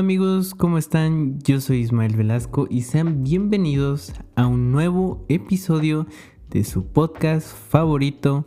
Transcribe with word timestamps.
amigos? 0.00 0.54
¿Cómo 0.54 0.78
están? 0.78 1.40
Yo 1.40 1.60
soy 1.60 1.80
Ismael 1.80 2.16
Velasco 2.16 2.66
y 2.70 2.82
sean 2.82 3.22
bienvenidos 3.22 4.14
a 4.34 4.46
un 4.46 4.72
nuevo 4.72 5.26
episodio 5.28 6.06
de 6.48 6.64
su 6.64 6.86
podcast 6.86 7.46
favorito, 7.68 8.46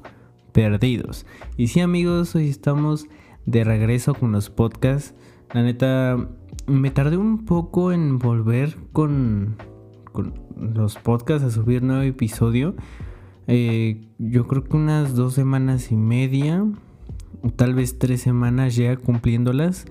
Perdidos. 0.51 1.27
Y 1.55 1.67
sí 1.67 1.79
amigos, 1.79 2.33
hoy 2.33 2.49
estamos 2.49 3.05
de 3.45 3.63
regreso 3.63 4.15
con 4.15 4.31
los 4.31 4.49
podcasts. 4.49 5.13
La 5.53 5.61
neta, 5.61 6.27
me 6.65 6.89
tardé 6.89 7.17
un 7.17 7.45
poco 7.45 7.91
en 7.91 8.17
volver 8.17 8.75
con, 8.91 9.57
los 10.59 10.95
podcasts 10.95 11.45
a 11.45 11.51
subir 11.51 11.83
nuevo 11.83 12.01
episodio. 12.01 12.75
Eh, 13.45 14.07
yo 14.17 14.47
creo 14.47 14.63
que 14.63 14.75
unas 14.75 15.13
dos 15.13 15.35
semanas 15.35 15.91
y 15.91 15.97
media, 15.97 16.65
tal 17.55 17.75
vez 17.75 17.99
tres 17.99 18.21
semanas 18.21 18.75
ya 18.75 18.97
cumpliéndolas. 18.97 19.85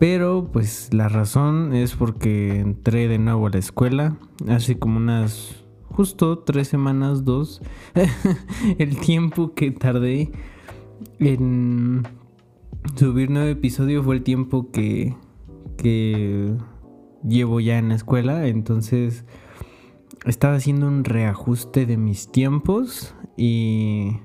Pero 0.00 0.48
pues 0.50 0.94
la 0.94 1.10
razón 1.10 1.74
es 1.74 1.94
porque 1.94 2.58
entré 2.58 3.06
de 3.06 3.18
nuevo 3.18 3.46
a 3.46 3.50
la 3.50 3.58
escuela, 3.58 4.16
hace 4.48 4.78
como 4.78 4.96
unas 4.96 5.62
justo 5.90 6.38
tres 6.38 6.68
semanas, 6.68 7.26
dos, 7.26 7.60
el 8.78 8.98
tiempo 8.98 9.52
que 9.52 9.70
tardé 9.72 10.32
en 11.18 12.04
subir 12.96 13.28
nuevo 13.28 13.48
episodio 13.48 14.02
fue 14.02 14.16
el 14.16 14.22
tiempo 14.22 14.70
que, 14.70 15.16
que 15.76 16.56
llevo 17.22 17.60
ya 17.60 17.76
en 17.76 17.90
la 17.90 17.96
escuela, 17.96 18.46
entonces 18.46 19.26
estaba 20.24 20.54
haciendo 20.54 20.88
un 20.88 21.04
reajuste 21.04 21.84
de 21.84 21.98
mis 21.98 22.32
tiempos 22.32 23.14
y 23.36 24.16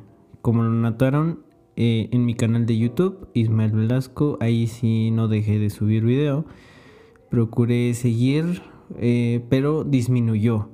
como 0.42 0.64
lo 0.64 0.70
notaron 0.70 1.45
eh, 1.78 2.10
en 2.12 2.26
mi 2.26 2.36
canal 2.36 2.66
de 2.66 2.78
YouTube, 2.78 3.28
Ismael 3.34 3.72
Velasco. 3.72 4.38
Ahí 4.40 4.68
sí 4.68 5.12
no 5.12 5.28
dejé 5.28 5.60
de 5.60 5.70
subir 5.70 6.04
video. 6.04 6.46
Procuré 7.30 7.94
seguir, 7.94 8.62
eh, 8.98 9.44
pero 9.50 9.84
disminuyó. 9.84 10.70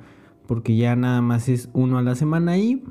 Porque 0.48 0.76
ya 0.76 0.96
nada 0.96 1.22
más 1.22 1.50
es 1.50 1.70
uno 1.74 1.98
a 1.98 2.02
la 2.02 2.16
semana 2.16 2.54
ahí. 2.54 2.84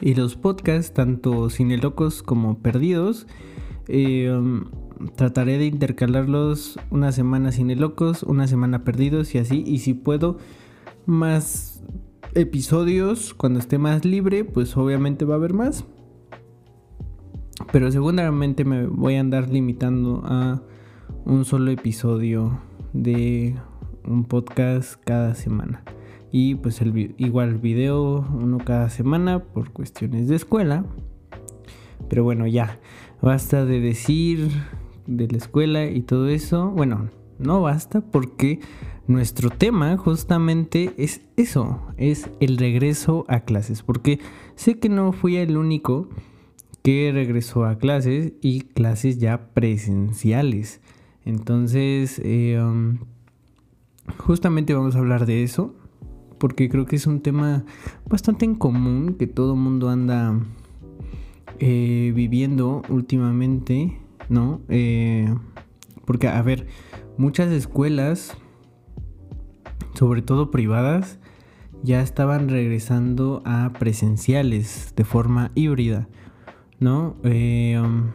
Y 0.00 0.14
los 0.14 0.36
podcasts, 0.36 0.92
tanto 0.92 1.50
Cine 1.50 1.78
Locos 1.78 2.22
como 2.22 2.58
Perdidos, 2.58 3.26
eh, 3.88 4.32
um, 4.32 4.64
trataré 5.16 5.58
de 5.58 5.66
intercalarlos 5.66 6.78
una 6.90 7.12
semana 7.12 7.52
Cine 7.52 7.76
Locos, 7.76 8.22
una 8.22 8.46
semana 8.46 8.84
Perdidos 8.84 9.34
y 9.34 9.38
así. 9.38 9.62
Y 9.66 9.78
si 9.78 9.94
puedo, 9.94 10.38
más 11.06 11.82
episodios 12.34 13.34
cuando 13.34 13.60
esté 13.60 13.78
más 13.78 14.04
libre, 14.04 14.44
pues 14.44 14.76
obviamente 14.76 15.24
va 15.24 15.34
a 15.34 15.38
haber 15.38 15.52
más. 15.52 15.84
Pero 17.72 17.90
seguramente 17.90 18.64
me 18.64 18.86
voy 18.86 19.16
a 19.16 19.20
andar 19.20 19.48
limitando 19.48 20.22
a 20.24 20.62
un 21.24 21.44
solo 21.44 21.70
episodio 21.70 22.60
de 22.92 23.54
un 24.06 24.24
podcast 24.24 25.00
cada 25.04 25.34
semana. 25.34 25.82
Y 26.30 26.56
pues 26.56 26.80
el, 26.80 27.14
igual 27.18 27.58
video 27.58 28.26
uno 28.34 28.58
cada 28.58 28.90
semana 28.90 29.44
por 29.44 29.70
cuestiones 29.70 30.28
de 30.28 30.36
escuela. 30.36 30.84
Pero 32.08 32.24
bueno, 32.24 32.46
ya. 32.46 32.78
Basta 33.22 33.64
de 33.64 33.80
decir 33.80 34.50
de 35.06 35.28
la 35.28 35.38
escuela 35.38 35.86
y 35.86 36.02
todo 36.02 36.28
eso. 36.28 36.70
Bueno, 36.70 37.08
no 37.38 37.62
basta 37.62 38.00
porque 38.00 38.60
nuestro 39.06 39.50
tema 39.50 39.96
justamente 39.96 40.92
es 40.96 41.22
eso. 41.36 41.82
Es 41.96 42.28
el 42.40 42.58
regreso 42.58 43.24
a 43.28 43.40
clases. 43.40 43.82
Porque 43.82 44.20
sé 44.56 44.78
que 44.78 44.88
no 44.88 45.12
fui 45.12 45.36
el 45.36 45.56
único 45.56 46.08
que 46.84 47.10
regresó 47.12 47.64
a 47.64 47.78
clases 47.78 48.34
y 48.42 48.60
clases 48.60 49.16
ya 49.16 49.48
presenciales. 49.54 50.82
Entonces, 51.24 52.20
eh, 52.22 52.60
um, 52.62 52.98
justamente 54.18 54.74
vamos 54.74 54.94
a 54.94 54.98
hablar 54.98 55.24
de 55.24 55.42
eso, 55.42 55.74
porque 56.38 56.68
creo 56.68 56.84
que 56.84 56.96
es 56.96 57.06
un 57.06 57.22
tema 57.22 57.64
bastante 58.04 58.44
en 58.44 58.54
común 58.54 59.16
que 59.18 59.26
todo 59.26 59.56
mundo 59.56 59.88
anda 59.88 60.38
eh, 61.58 62.12
viviendo 62.14 62.82
últimamente, 62.90 63.98
¿no? 64.28 64.60
Eh, 64.68 65.34
porque, 66.04 66.28
a 66.28 66.42
ver, 66.42 66.66
muchas 67.16 67.50
escuelas, 67.50 68.36
sobre 69.94 70.20
todo 70.20 70.50
privadas, 70.50 71.18
ya 71.82 72.02
estaban 72.02 72.50
regresando 72.50 73.40
a 73.46 73.72
presenciales 73.72 74.92
de 74.94 75.04
forma 75.04 75.50
híbrida. 75.54 76.08
¿No? 76.80 77.16
Eh, 77.24 77.80
um, 77.82 78.10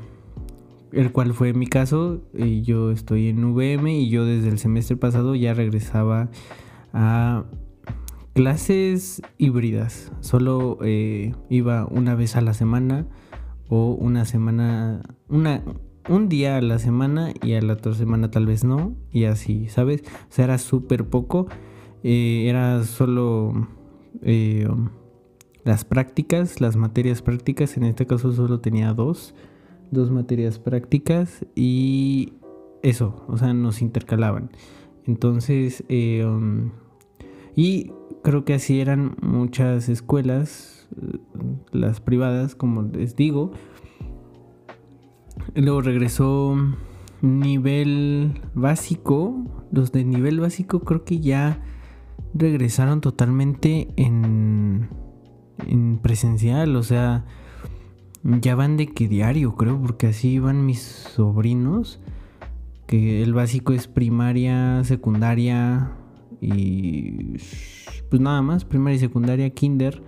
el 0.91 1.11
cual 1.11 1.33
fue 1.33 1.53
mi 1.53 1.67
caso. 1.67 2.21
Eh, 2.33 2.61
yo 2.63 2.91
estoy 2.91 3.29
en 3.29 3.53
VM 3.53 3.99
y 3.99 4.09
yo 4.09 4.25
desde 4.25 4.49
el 4.49 4.59
semestre 4.59 4.95
pasado 4.95 5.35
ya 5.35 5.53
regresaba 5.53 6.29
a 6.93 7.45
clases 8.33 9.21
híbridas. 9.37 10.11
Solo 10.21 10.77
eh, 10.81 11.33
iba 11.49 11.85
una 11.85 12.15
vez 12.15 12.35
a 12.35 12.41
la 12.41 12.53
semana 12.53 13.07
o 13.67 13.91
una 13.91 14.25
semana, 14.25 15.01
una, 15.27 15.63
un 16.07 16.29
día 16.29 16.57
a 16.57 16.61
la 16.61 16.79
semana 16.79 17.33
y 17.43 17.53
a 17.53 17.61
la 17.61 17.73
otra 17.73 17.93
semana 17.93 18.31
tal 18.31 18.45
vez 18.45 18.63
no. 18.63 18.95
Y 19.11 19.25
así, 19.25 19.67
¿sabes? 19.69 20.03
O 20.29 20.31
sea, 20.31 20.45
era 20.45 20.57
súper 20.57 21.05
poco. 21.07 21.47
era 22.03 22.83
solo... 22.83 23.67
Um, 24.21 24.89
las 25.69 25.85
prácticas, 25.85 26.61
las 26.61 26.75
materias 26.77 27.21
prácticas, 27.21 27.77
en 27.77 27.83
este 27.83 28.07
caso 28.07 28.31
solo 28.31 28.59
tenía 28.59 28.91
dos, 28.95 29.35
dos 29.91 30.09
materias 30.09 30.57
prácticas 30.57 31.45
y 31.53 32.33
eso, 32.81 33.23
o 33.27 33.37
sea, 33.37 33.53
nos 33.53 33.83
intercalaban. 33.83 34.49
Entonces, 35.05 35.83
eh, 35.87 36.25
um, 36.25 36.71
y 37.55 37.91
creo 38.23 38.45
que 38.45 38.55
así 38.55 38.81
eran 38.81 39.15
muchas 39.21 39.89
escuelas, 39.89 40.89
las 41.71 42.01
privadas, 42.01 42.55
como 42.55 42.81
les 42.81 43.15
digo. 43.15 43.51
Luego 45.53 45.81
regresó 45.81 46.57
nivel 47.21 48.41
básico, 48.55 49.67
los 49.71 49.91
de 49.91 50.03
nivel 50.03 50.39
básico 50.39 50.79
creo 50.79 51.05
que 51.05 51.19
ya 51.19 51.61
regresaron 52.33 53.01
totalmente 53.01 53.89
en 53.97 54.89
en 55.67 55.99
presencial, 55.99 56.75
o 56.75 56.83
sea, 56.83 57.25
ya 58.23 58.55
van 58.55 58.77
de 58.77 58.87
que 58.87 59.07
diario, 59.07 59.55
creo, 59.55 59.79
porque 59.81 60.07
así 60.07 60.39
van 60.39 60.65
mis 60.65 60.81
sobrinos, 60.81 61.99
que 62.87 63.23
el 63.23 63.33
básico 63.33 63.73
es 63.73 63.87
primaria, 63.87 64.83
secundaria 64.83 65.91
y 66.41 67.37
pues 68.09 68.21
nada 68.21 68.41
más, 68.41 68.65
primaria 68.65 68.97
y 68.97 68.99
secundaria, 68.99 69.49
kinder, 69.51 70.01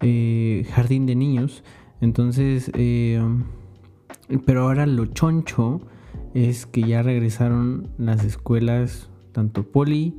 eh, 0.00 0.66
jardín 0.72 1.06
de 1.06 1.16
niños, 1.16 1.64
entonces, 2.00 2.70
eh, 2.74 3.20
pero 4.46 4.62
ahora 4.62 4.86
lo 4.86 5.06
choncho 5.06 5.80
es 6.34 6.66
que 6.66 6.82
ya 6.82 7.02
regresaron 7.02 7.88
las 7.98 8.24
escuelas, 8.24 9.10
tanto 9.32 9.64
poli, 9.64 10.14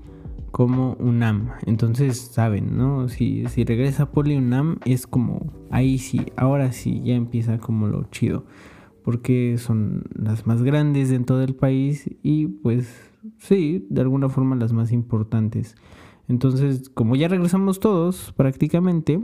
como 0.52 0.96
UNAM. 1.00 1.52
Entonces, 1.66 2.18
saben, 2.18 2.78
¿no? 2.78 3.08
Si, 3.08 3.46
si 3.48 3.64
regresa 3.64 4.12
Poli 4.12 4.36
UNAM 4.36 4.78
es 4.86 5.08
como, 5.08 5.52
ahí 5.72 5.98
sí, 5.98 6.22
ahora 6.36 6.72
sí, 6.72 7.02
ya 7.04 7.16
empieza 7.16 7.58
como 7.58 7.88
lo 7.88 8.04
chido. 8.12 8.46
Porque 9.04 9.58
son 9.58 10.04
las 10.14 10.46
más 10.46 10.62
grandes 10.62 11.10
dentro 11.10 11.38
del 11.38 11.56
país 11.56 12.08
y 12.22 12.48
pues 12.48 13.12
sí, 13.40 13.88
de 13.90 14.02
alguna 14.02 14.30
forma 14.30 14.56
las 14.56 14.74
más 14.74 14.92
importantes. 14.92 15.76
Entonces, 16.28 16.90
como 16.90 17.16
ya 17.16 17.28
regresamos 17.28 17.80
todos 17.80 18.32
prácticamente, 18.38 19.20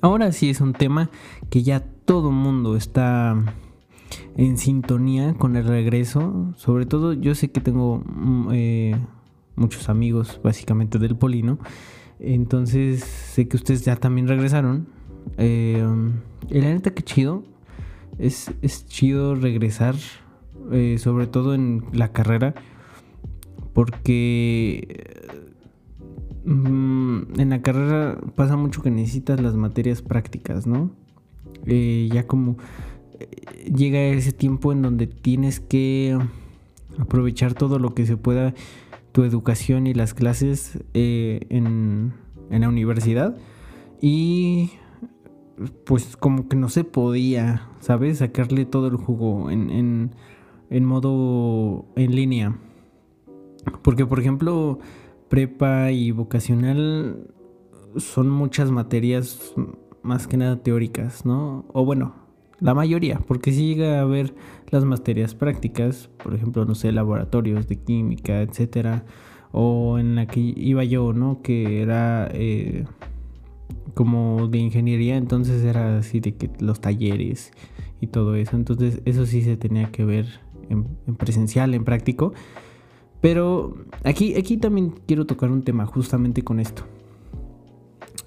ahora 0.00 0.32
sí 0.32 0.50
es 0.50 0.60
un 0.60 0.72
tema 0.72 1.10
que 1.50 1.62
ya 1.62 1.80
todo 2.04 2.32
mundo 2.32 2.76
está 2.76 3.36
en 4.36 4.58
sintonía 4.58 5.34
con 5.34 5.56
el 5.56 5.64
regreso. 5.64 6.52
Sobre 6.56 6.86
todo 6.86 7.12
yo 7.12 7.34
sé 7.34 7.50
que 7.50 7.60
tengo... 7.60 8.02
Mm, 8.04 8.48
eh, 8.52 8.96
muchos 9.56 9.88
amigos 9.88 10.40
básicamente 10.42 10.98
del 10.98 11.16
Polino. 11.16 11.58
Entonces 12.18 13.02
sé 13.02 13.48
que 13.48 13.56
ustedes 13.56 13.84
ya 13.84 13.96
también 13.96 14.28
regresaron. 14.28 14.86
Eh, 15.38 15.84
la 16.48 16.60
neta 16.60 16.92
que 16.92 17.02
chido. 17.02 17.44
Es, 18.18 18.52
es 18.62 18.86
chido 18.86 19.34
regresar. 19.34 19.96
Eh, 20.70 20.96
sobre 20.98 21.26
todo 21.26 21.54
en 21.54 21.84
la 21.92 22.12
carrera. 22.12 22.54
Porque 23.72 25.04
mm, 26.44 27.40
en 27.40 27.50
la 27.50 27.62
carrera 27.62 28.18
pasa 28.36 28.56
mucho 28.56 28.82
que 28.82 28.90
necesitas 28.90 29.40
las 29.40 29.54
materias 29.54 30.02
prácticas, 30.02 30.66
¿no? 30.66 30.90
Eh, 31.66 32.08
ya 32.12 32.26
como 32.26 32.56
eh, 33.18 33.28
llega 33.72 34.00
ese 34.00 34.32
tiempo 34.32 34.72
en 34.72 34.82
donde 34.82 35.06
tienes 35.06 35.60
que 35.60 36.18
aprovechar 36.98 37.54
todo 37.54 37.78
lo 37.78 37.94
que 37.94 38.04
se 38.04 38.16
pueda 38.16 38.54
tu 39.12 39.24
educación 39.24 39.86
y 39.86 39.94
las 39.94 40.14
clases 40.14 40.82
eh, 40.94 41.40
en, 41.50 42.14
la 42.50 42.68
universidad 42.68 43.36
y 44.00 44.70
pues 45.84 46.16
como 46.16 46.48
que 46.48 46.56
no 46.56 46.68
se 46.68 46.84
podía, 46.84 47.68
¿sabes? 47.80 48.18
Sacarle 48.18 48.64
todo 48.66 48.88
el 48.88 48.96
jugo 48.96 49.50
en, 49.50 50.10
en 50.70 50.84
modo 50.84 51.86
en 51.96 52.14
línea. 52.14 52.58
Porque, 53.82 54.06
por 54.06 54.18
ejemplo, 54.18 54.80
prepa 55.28 55.92
y 55.92 56.10
vocacional 56.10 57.30
son 57.96 58.28
muchas 58.28 58.70
materias 58.70 59.54
más 60.02 60.26
que 60.26 60.36
nada 60.36 60.62
teóricas, 60.62 61.24
¿no? 61.24 61.64
O 61.72 61.84
bueno, 61.84 62.14
la 62.62 62.74
mayoría, 62.74 63.18
porque 63.26 63.52
si 63.52 63.74
llega 63.74 64.00
a 64.00 64.04
ver 64.04 64.34
las 64.70 64.84
materias 64.84 65.34
prácticas, 65.34 66.08
por 66.22 66.34
ejemplo, 66.34 66.64
no 66.64 66.74
sé, 66.76 66.92
laboratorios 66.92 67.66
de 67.66 67.76
química, 67.76 68.40
etcétera, 68.40 69.04
o 69.50 69.98
en 69.98 70.14
la 70.14 70.26
que 70.26 70.40
iba 70.40 70.84
yo, 70.84 71.12
¿no? 71.12 71.42
Que 71.42 71.82
era 71.82 72.28
eh, 72.32 72.84
como 73.94 74.46
de 74.46 74.58
ingeniería, 74.58 75.16
entonces 75.16 75.64
era 75.64 75.98
así 75.98 76.20
de 76.20 76.36
que 76.36 76.50
los 76.60 76.80
talleres 76.80 77.52
y 78.00 78.06
todo 78.06 78.36
eso, 78.36 78.56
entonces 78.56 79.02
eso 79.06 79.26
sí 79.26 79.42
se 79.42 79.56
tenía 79.56 79.90
que 79.90 80.04
ver 80.04 80.26
en, 80.68 80.84
presencial, 81.16 81.74
en 81.74 81.84
práctico. 81.84 82.32
Pero 83.20 83.76
aquí, 84.04 84.34
aquí 84.36 84.56
también 84.56 84.94
quiero 85.06 85.26
tocar 85.26 85.50
un 85.50 85.62
tema 85.62 85.84
justamente 85.86 86.42
con 86.42 86.60
esto. 86.60 86.84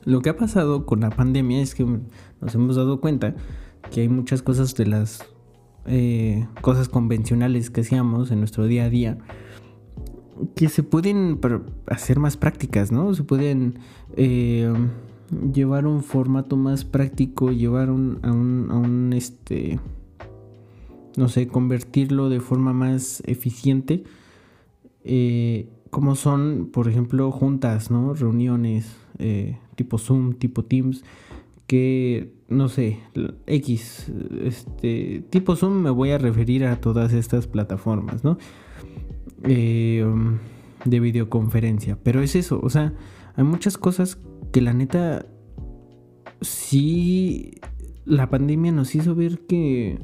Lo 0.04 0.22
que 0.22 0.30
ha 0.30 0.38
pasado 0.38 0.86
con 0.86 1.00
la 1.00 1.10
pandemia 1.10 1.62
es 1.62 1.74
que 1.74 1.86
nos 1.86 2.54
hemos 2.54 2.76
dado 2.76 3.02
cuenta 3.02 3.36
que 3.92 4.02
hay 4.02 4.10
muchas 4.10 4.42
cosas 4.42 4.76
de 4.76 4.86
las 4.86 5.26
eh, 5.86 6.48
cosas 6.62 6.90
convencionales 6.90 7.70
que 7.70 7.82
hacíamos 7.82 8.32
en 8.32 8.40
nuestro 8.40 8.66
día 8.66 8.86
a 8.86 8.90
día 8.90 9.18
que 10.56 10.68
se 10.68 10.84
pueden 10.84 11.40
hacer 11.88 12.20
más 12.20 12.36
prácticas, 12.36 12.92
¿no? 12.92 13.14
Se 13.14 13.24
pueden 13.24 13.80
eh, 14.18 14.74
llevar 15.54 15.88
un 15.88 16.04
formato 16.04 16.58
más 16.58 16.84
práctico, 16.84 17.52
llevar 17.52 17.90
un, 17.90 18.20
a, 18.22 18.32
un, 18.32 18.68
a 18.70 18.76
un, 18.76 19.14
este, 19.14 19.80
no 21.16 21.30
sé, 21.30 21.48
convertirlo 21.48 22.30
de 22.30 22.42
forma 22.42 22.74
más 22.74 23.24
eficiente, 23.26 24.04
eh, 25.06 25.70
como 25.90 26.16
son, 26.16 26.70
por 26.74 26.90
ejemplo, 26.90 27.31
juntas, 27.31 27.90
¿no? 27.92 28.14
Reuniones 28.14 28.98
tipo 29.76 29.98
Zoom, 29.98 30.34
tipo 30.34 30.64
Teams, 30.66 31.04
que, 31.68 32.34
no 32.48 32.70
sé, 32.70 33.00
X, 33.48 34.12
este, 34.44 35.24
tipo 35.30 35.56
Zoom 35.56 35.82
me 35.82 35.90
voy 35.90 36.12
a 36.12 36.18
referir 36.18 36.66
a 36.66 36.80
todas 36.80 37.14
estas 37.14 37.48
plataformas, 37.48 38.24
¿no? 38.24 38.38
Eh, 39.44 40.06
de 40.86 41.00
videoconferencia, 41.00 41.98
pero 42.04 42.22
es 42.22 42.36
eso, 42.36 42.60
o 42.62 42.70
sea, 42.70 42.94
hay 43.36 43.44
muchas 43.44 43.78
cosas 43.78 44.20
que 44.52 44.62
la 44.62 44.74
neta, 44.74 45.26
sí, 46.42 47.56
la 48.06 48.30
pandemia 48.30 48.72
nos 48.72 48.94
hizo 48.94 49.16
ver 49.16 49.40
que 49.48 50.00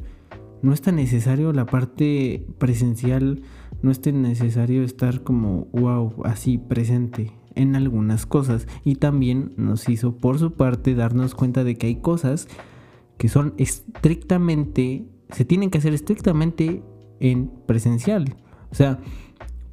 no 0.64 0.74
es 0.74 0.82
tan 0.82 0.96
necesario 0.96 1.54
la 1.54 1.68
parte 1.68 2.48
presencial, 2.58 3.44
no 3.84 3.92
es 3.92 4.02
tan 4.02 4.24
necesario 4.24 4.84
estar 4.84 5.22
como 5.22 5.66
wow, 5.72 6.24
así 6.26 6.58
presente 6.58 7.32
en 7.56 7.76
algunas 7.76 8.26
cosas. 8.26 8.68
Y 8.84 8.96
también 8.96 9.54
nos 9.58 9.90
hizo 9.90 10.18
por 10.18 10.40
su 10.40 10.54
parte 10.54 10.96
darnos 10.96 11.36
cuenta 11.36 11.64
de 11.64 11.76
que 11.78 11.88
hay 11.88 11.96
cosas 11.98 12.48
que 13.18 13.30
son 13.30 13.54
estrictamente, 13.58 15.06
se 15.30 15.46
tienen 15.46 15.70
que 15.70 15.78
hacer 15.78 15.94
estrictamente 15.94 16.84
en 17.20 17.52
presencial. 17.68 18.36
O 18.72 18.76
sea, 18.76 19.00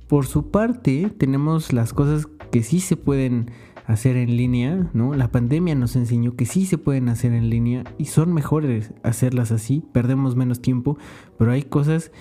por 0.08 0.26
su 0.26 0.50
parte 0.50 1.10
tenemos 1.16 1.72
las 1.72 1.92
cosas 1.92 2.26
que 2.50 2.62
sí 2.62 2.80
se 2.80 2.96
pueden 2.96 3.50
hacer 3.86 4.18
en 4.18 4.36
línea, 4.36 4.90
¿no? 4.92 5.14
La 5.14 5.30
pandemia 5.30 5.74
nos 5.74 5.96
enseñó 5.96 6.36
que 6.36 6.44
sí 6.44 6.66
se 6.66 6.76
pueden 6.76 7.08
hacer 7.08 7.32
en 7.32 7.48
línea 7.48 7.84
y 7.96 8.04
son 8.04 8.34
mejores 8.34 8.92
hacerlas 9.02 9.50
así, 9.50 9.82
perdemos 9.92 10.36
menos 10.36 10.60
tiempo, 10.60 10.98
pero 11.38 11.52
hay 11.52 11.62
cosas 11.62 12.12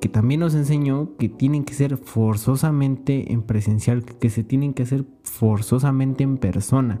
que 0.00 0.08
también 0.08 0.40
nos 0.40 0.54
enseñó 0.54 1.16
que 1.18 1.28
tienen 1.28 1.64
que 1.64 1.74
ser 1.74 1.96
forzosamente 1.98 3.32
en 3.32 3.42
presencial, 3.42 4.04
que 4.04 4.30
se 4.30 4.42
tienen 4.42 4.72
que 4.72 4.84
hacer 4.84 5.04
forzosamente 5.22 6.24
en 6.24 6.38
persona. 6.38 7.00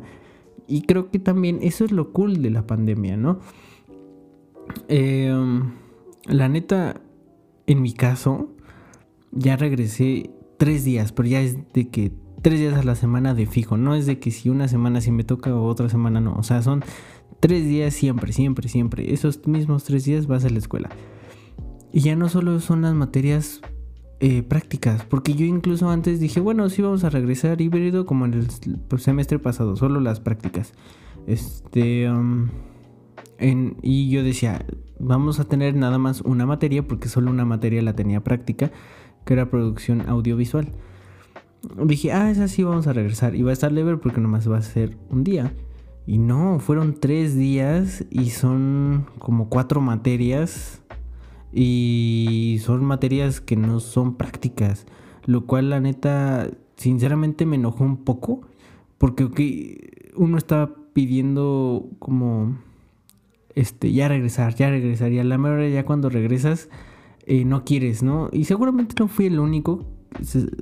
Y 0.66 0.82
creo 0.82 1.10
que 1.10 1.18
también 1.18 1.58
eso 1.62 1.84
es 1.84 1.92
lo 1.92 2.12
cool 2.12 2.42
de 2.42 2.50
la 2.50 2.66
pandemia, 2.66 3.16
¿no? 3.16 3.40
Em, 4.88 5.72
la 6.26 6.48
neta, 6.48 7.00
en 7.66 7.82
mi 7.82 7.92
caso, 7.92 8.54
ya 9.32 9.56
regresé 9.56 10.30
tres 10.58 10.84
días, 10.84 11.12
pero 11.12 11.28
ya 11.28 11.40
es 11.40 11.56
de 11.72 11.88
que 11.88 12.12
tres 12.42 12.60
días 12.60 12.74
a 12.74 12.82
la 12.82 12.94
semana 12.94 13.34
de 13.34 13.46
fijo. 13.46 13.76
No 13.76 13.94
es 13.94 14.06
de 14.06 14.18
que 14.18 14.30
si 14.30 14.50
una 14.50 14.68
semana 14.68 15.00
sí 15.00 15.10
me 15.10 15.24
toca 15.24 15.54
o 15.54 15.64
otra 15.64 15.88
semana 15.88 16.20
no. 16.20 16.34
O 16.34 16.42
sea, 16.42 16.62
son 16.62 16.84
tres 17.40 17.66
días 17.66 17.94
siempre, 17.94 18.32
siempre, 18.32 18.68
siempre. 18.68 19.12
Esos 19.12 19.46
mismos 19.46 19.84
tres 19.84 20.04
días 20.04 20.26
vas 20.26 20.44
a 20.44 20.50
la 20.50 20.58
escuela. 20.58 20.90
Y 21.92 22.00
ya 22.00 22.16
no 22.16 22.28
solo 22.28 22.60
son 22.60 22.82
las 22.82 22.94
materias 22.94 23.60
eh, 24.20 24.42
prácticas, 24.42 25.04
porque 25.04 25.34
yo 25.34 25.44
incluso 25.46 25.88
antes 25.88 26.20
dije, 26.20 26.40
bueno, 26.40 26.68
sí 26.68 26.82
vamos 26.82 27.04
a 27.04 27.10
regresar 27.10 27.60
híbrido 27.60 28.06
como 28.06 28.26
en 28.26 28.34
el 28.34 28.48
pues, 28.88 29.02
semestre 29.02 29.38
pasado, 29.38 29.76
solo 29.76 30.00
las 30.00 30.20
prácticas. 30.20 30.74
Este. 31.26 32.10
Um, 32.10 32.48
y 33.82 34.10
yo 34.10 34.22
decía, 34.22 34.66
vamos 34.98 35.40
a 35.40 35.44
tener 35.44 35.74
nada 35.74 35.98
más 35.98 36.20
una 36.20 36.44
materia, 36.44 36.86
porque 36.86 37.08
solo 37.08 37.30
una 37.30 37.44
materia 37.46 37.80
la 37.80 37.94
tenía 37.94 38.22
práctica, 38.22 38.70
que 39.24 39.32
era 39.32 39.50
producción 39.50 40.02
audiovisual. 40.02 40.72
Dije, 41.84 42.12
ah, 42.12 42.30
esa 42.30 42.48
sí 42.48 42.62
vamos 42.62 42.86
a 42.86 42.92
regresar. 42.92 43.34
Y 43.34 43.42
va 43.42 43.50
a 43.50 43.52
estar 43.54 43.72
leve 43.72 43.96
porque 43.96 44.20
nomás 44.20 44.50
va 44.50 44.58
a 44.58 44.62
ser 44.62 44.96
un 45.08 45.24
día. 45.24 45.54
Y 46.06 46.18
no, 46.18 46.58
fueron 46.58 46.94
tres 47.00 47.36
días 47.36 48.04
y 48.10 48.30
son 48.30 49.06
como 49.18 49.48
cuatro 49.48 49.80
materias. 49.80 50.79
Y 51.52 52.58
son 52.62 52.84
materias 52.84 53.40
que 53.40 53.56
no 53.56 53.80
son 53.80 54.16
prácticas. 54.16 54.86
Lo 55.26 55.46
cual 55.46 55.70
la 55.70 55.80
neta, 55.80 56.50
sinceramente 56.76 57.46
me 57.46 57.56
enojó 57.56 57.84
un 57.84 58.04
poco. 58.04 58.42
Porque 58.98 60.12
uno 60.16 60.36
estaba 60.36 60.74
pidiendo 60.92 61.88
como, 61.98 62.58
este, 63.54 63.92
ya 63.92 64.08
regresar, 64.08 64.54
ya 64.54 64.70
regresar. 64.70 65.12
Y 65.12 65.18
a 65.18 65.24
la 65.24 65.38
mejor 65.38 65.68
ya 65.68 65.84
cuando 65.84 66.10
regresas, 66.10 66.68
eh, 67.26 67.44
no 67.44 67.64
quieres, 67.64 68.02
¿no? 68.02 68.28
Y 68.32 68.44
seguramente 68.44 68.94
no 68.98 69.08
fui 69.08 69.26
el 69.26 69.38
único 69.38 69.86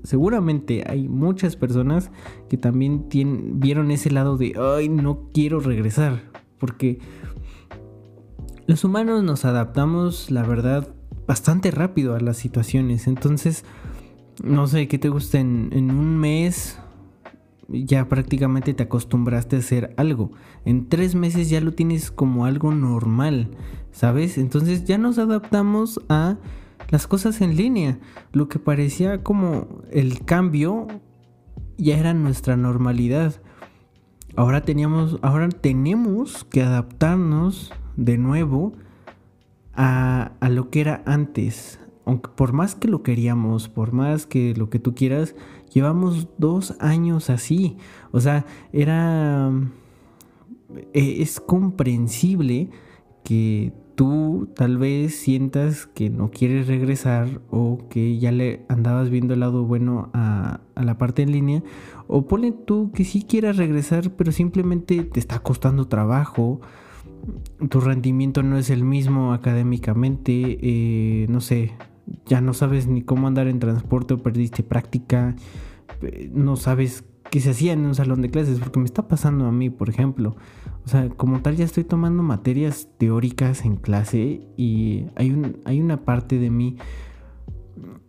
seguramente 0.05 0.85
hay 0.87 1.09
muchas 1.09 1.57
personas 1.57 2.11
que 2.49 2.57
también 2.57 3.09
vieron 3.61 3.91
ese 3.91 4.11
lado 4.11 4.37
de, 4.37 4.55
ay, 4.59 4.89
no 4.89 5.31
quiero 5.33 5.61
regresar, 5.61 6.23
porque 6.59 6.99
los 8.69 8.85
humanos 8.85 9.25
nos 9.25 9.47
adaptamos, 9.47 10.31
la 10.31 10.43
verdad, 10.43 10.87
bastante 11.27 11.71
rápido 11.71 12.15
a 12.15 12.21
las 12.21 12.37
situaciones. 12.37 13.07
Entonces, 13.07 13.65
no 14.45 14.67
sé, 14.67 14.89
¿qué 14.89 14.99
te 14.99 15.09
gusta? 15.09 15.41
En, 15.41 15.71
en 15.73 15.91
un 15.91 16.19
mes 16.19 16.79
ya 17.69 18.11
prácticamente 18.11 18.75
te 18.75 18.83
acostumbraste 18.83 19.57
a 19.57 19.61
hacer 19.61 19.95
algo. 19.97 20.33
En 20.67 20.87
tres 20.91 21.15
meses 21.15 21.49
ya 21.49 21.63
lo 21.63 21.73
tienes 21.73 22.11
como 22.11 22.45
algo 22.45 22.75
normal, 22.75 23.57
¿sabes? 23.91 24.37
Entonces 24.37 24.85
ya 24.85 24.99
nos 24.99 25.17
adaptamos 25.17 26.03
a 26.11 26.37
las 26.91 27.07
cosas 27.07 27.41
en 27.41 27.57
línea. 27.57 27.99
Lo 28.33 28.51
que 28.51 28.59
parecía 28.59 29.23
como 29.23 29.67
el 29.91 30.27
cambio 30.27 30.89
ya 31.79 31.97
era 31.97 32.13
nuestra 32.13 32.59
normalidad. 32.59 33.41
Ahora 34.37 34.61
teníamos, 34.61 35.19
ahora 35.23 35.49
tenemos 35.49 36.45
que 36.45 36.63
adaptarnos 36.63 37.73
de 37.99 38.17
nuevo 38.17 38.73
a, 39.75 40.33
a 40.41 40.49
lo 40.49 40.71
que 40.71 40.81
era 40.81 41.03
antes. 41.05 41.79
Aunque 42.07 42.31
por 42.31 42.55
más 42.55 42.75
que 42.75 42.89
lo 42.89 43.03
queríamos, 43.03 43.69
por 43.69 43.93
más 43.93 44.25
que 44.25 44.55
lo 44.55 44.71
que 44.71 44.79
tú 44.79 44.95
quieras, 44.95 45.35
llevamos 45.75 46.29
dos 46.39 46.75
años 46.81 47.29
así. 47.29 47.77
O 48.13 48.21
sea, 48.21 48.47
era... 48.73 49.53
E, 50.95 51.23
es 51.23 51.41
comprensible 51.41 52.71
que 53.25 53.73
tú 53.99 54.49
tal 54.55 54.79
vez 54.79 55.17
sientas 55.17 55.87
que 55.87 56.09
no 56.09 56.31
quieres 56.31 56.69
regresar 56.69 57.41
o 57.51 57.79
que 57.91 58.17
ya 58.21 58.31
le 58.31 58.65
andabas 58.69 59.11
viendo 59.11 59.35
el 59.35 59.41
lado 59.41 59.65
bueno 59.65 60.09
a, 60.13 60.61
la 60.77 60.99
parte 60.99 61.23
en 61.23 61.33
línea 61.33 61.65
o 62.07 62.29
pone 62.29 62.53
tú 62.53 62.93
que 62.93 63.05
sí 63.05 63.25
quieras 63.25 63.57
regresar 63.57 64.13
pero 64.13 64.31
simplemente 64.31 65.03
te 65.03 65.19
está 65.19 65.41
costando 65.41 65.89
trabajo 65.89 66.61
tu 67.69 67.81
rendimiento 67.81 68.43
no 68.43 68.59
es 68.59 68.71
el 68.71 68.85
mismo 68.85 69.33
académicamente 69.33 70.59
eh, 70.61 71.27
no 71.29 71.41
sé 71.41 71.73
ya 72.27 72.41
no 72.41 72.55
sabes 72.55 72.87
ni 72.87 73.03
cómo 73.03 73.27
andar 73.27 73.49
en 73.49 73.59
transporte 73.59 74.15
o 74.15 74.23
perdiste 74.23 74.63
práctica 74.63 75.37
eh, 76.03 76.31
no 76.33 76.57
sabes 76.57 77.05
qué 77.31 77.41
se 77.41 77.51
hacía 77.51 77.73
en 77.73 77.85
un 77.85 77.95
salón 77.95 78.23
de 78.23 78.31
clases 78.31 78.59
porque 78.59 78.79
me 78.79 78.85
está 78.85 79.09
pasando 79.09 79.47
a 79.47 79.53
mí 79.53 79.71
por 79.71 79.89
ejemplo. 79.89 80.37
O 80.85 80.89
sea, 80.89 81.09
como 81.11 81.43
tal 81.43 81.57
ya 81.57 81.65
estoy 81.65 81.85
tomando 81.85 82.23
materias 82.23 82.89
teóricas 82.99 83.65
en 83.65 83.77
clase 83.77 84.41
y 84.57 85.07
hay, 85.17 85.31
un, 85.31 85.59
hay 85.65 85.81
una 85.81 86.05
parte 86.05 86.39
de 86.39 86.51
mí 86.51 86.77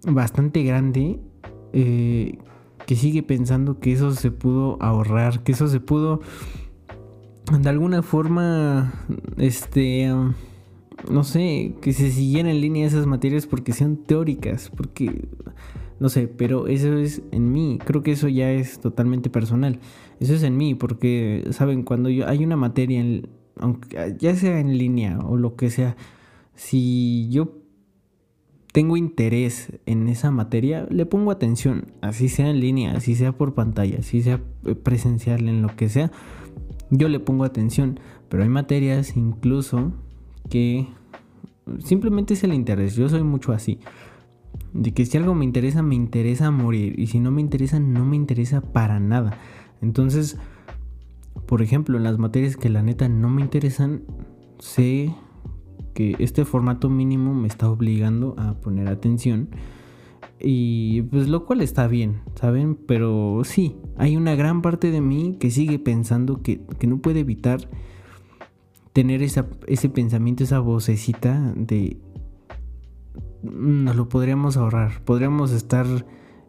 bastante 0.08 0.64
grande 0.64 1.20
eh, 1.74 2.38
que 2.86 2.96
sigue 2.96 3.22
pensando 3.22 3.80
que 3.80 3.92
eso 3.92 4.14
se 4.14 4.32
pudo 4.32 4.82
ahorrar, 4.82 5.44
que 5.44 5.52
eso 5.52 5.68
se 5.68 5.80
pudo 5.80 6.22
de 7.58 7.70
alguna 7.70 8.02
forma 8.02 8.94
este 9.38 10.12
no 11.10 11.24
sé, 11.24 11.76
que 11.82 11.94
se 11.94 12.12
siguieran 12.12 12.52
en 12.52 12.62
línea 12.62 12.88
esas 12.88 13.06
materias 13.06 13.46
porque 13.48 13.74
sean 13.74 13.98
teóricas, 13.98 14.72
porque, 14.76 15.28
no 16.00 16.10
sé, 16.10 16.28
pero 16.28 16.68
eso 16.68 16.98
es 16.98 17.22
en 17.32 17.52
mí, 17.52 17.80
creo 17.84 18.04
que 18.04 18.12
eso 18.12 18.28
ya 18.28 18.52
es 18.52 18.80
totalmente 18.80 19.30
personal, 19.30 19.80
eso 20.20 20.34
es 20.34 20.44
en 20.44 20.58
mí, 20.58 20.76
porque, 20.76 21.48
¿saben? 21.52 21.84
Cuando 21.84 22.10
yo, 22.10 22.28
hay 22.28 22.44
una 22.44 22.58
materia, 22.58 23.04
aunque 23.58 24.16
ya 24.20 24.36
sea 24.36 24.60
en 24.60 24.78
línea 24.78 25.20
o 25.20 25.38
lo 25.38 25.56
que 25.56 25.70
sea, 25.70 25.96
si 26.56 27.30
yo 27.30 27.56
tengo 28.74 28.98
interés 28.98 29.72
en 29.86 30.08
esa 30.10 30.32
materia, 30.32 30.86
le 30.90 31.06
pongo 31.06 31.32
atención, 31.32 31.94
así 32.02 32.30
sea 32.30 32.50
en 32.50 32.60
línea, 32.60 32.92
así 32.92 33.16
sea 33.16 33.32
por 33.32 33.54
pantalla, 33.54 34.00
así 34.00 34.22
sea 34.22 34.42
presencial, 34.84 35.48
en 35.48 35.62
lo 35.62 35.76
que 35.76 35.90
sea, 35.90 36.12
yo 36.90 37.08
le 37.08 37.20
pongo 37.20 37.44
atención, 37.44 38.00
pero 38.30 38.44
hay 38.44 38.50
materias 38.50 39.16
incluso 39.16 39.94
que 40.50 40.88
simplemente 41.84 42.34
es 42.34 42.44
el 42.44 42.54
interés, 42.54 42.96
yo 42.96 43.10
soy 43.10 43.24
mucho 43.24 43.52
así, 43.52 43.80
de 44.74 44.94
que 44.94 45.06
si 45.06 45.18
algo 45.18 45.36
me 45.36 45.46
interesa, 45.46 45.82
me 45.82 45.96
interesa 45.96 46.52
morir, 46.52 47.00
y 47.00 47.08
si 47.08 47.20
no 47.20 47.32
me 47.32 47.42
interesa, 47.42 47.80
no 47.80 48.06
me 48.06 48.16
interesa 48.16 48.62
para 48.62 49.00
nada. 49.00 49.38
Entonces, 49.82 50.38
por 51.46 51.62
ejemplo, 51.62 51.98
en 51.98 52.04
las 52.04 52.18
materias 52.18 52.58
que 52.58 52.70
la 52.70 52.84
neta 52.84 53.08
no 53.10 53.30
me 53.30 53.42
interesan, 53.42 54.04
sé 54.60 55.16
que 55.94 56.16
este 56.20 56.46
formato 56.46 56.90
mínimo 56.90 57.34
me 57.34 57.48
está 57.48 57.70
obligando 57.70 58.36
a 58.38 58.56
poner 58.56 58.88
atención. 58.88 59.50
Y 60.42 61.02
pues 61.04 61.28
lo 61.28 61.46
cual 61.46 61.62
está 61.62 61.88
bien, 61.88 62.22
¿saben? 62.36 62.76
Pero 62.76 63.42
sí, 63.44 63.76
hay 63.98 64.16
una 64.16 64.36
gran 64.36 64.62
parte 64.62 64.92
de 64.92 65.02
mí 65.02 65.38
que 65.40 65.52
sigue 65.52 65.80
pensando 65.80 66.42
que, 66.42 66.62
no 66.88 67.00
puede 67.00 67.22
evitar 67.22 67.70
tener 68.94 69.22
ese 69.22 69.90
pensamiento, 69.90 70.44
esa 70.44 70.60
vocecita 70.60 71.54
de 71.56 71.98
nos 73.44 73.96
lo 73.96 74.10
podríamos 74.10 74.58
ahorrar, 74.58 75.02
podríamos 75.04 75.52
estar 75.52 75.86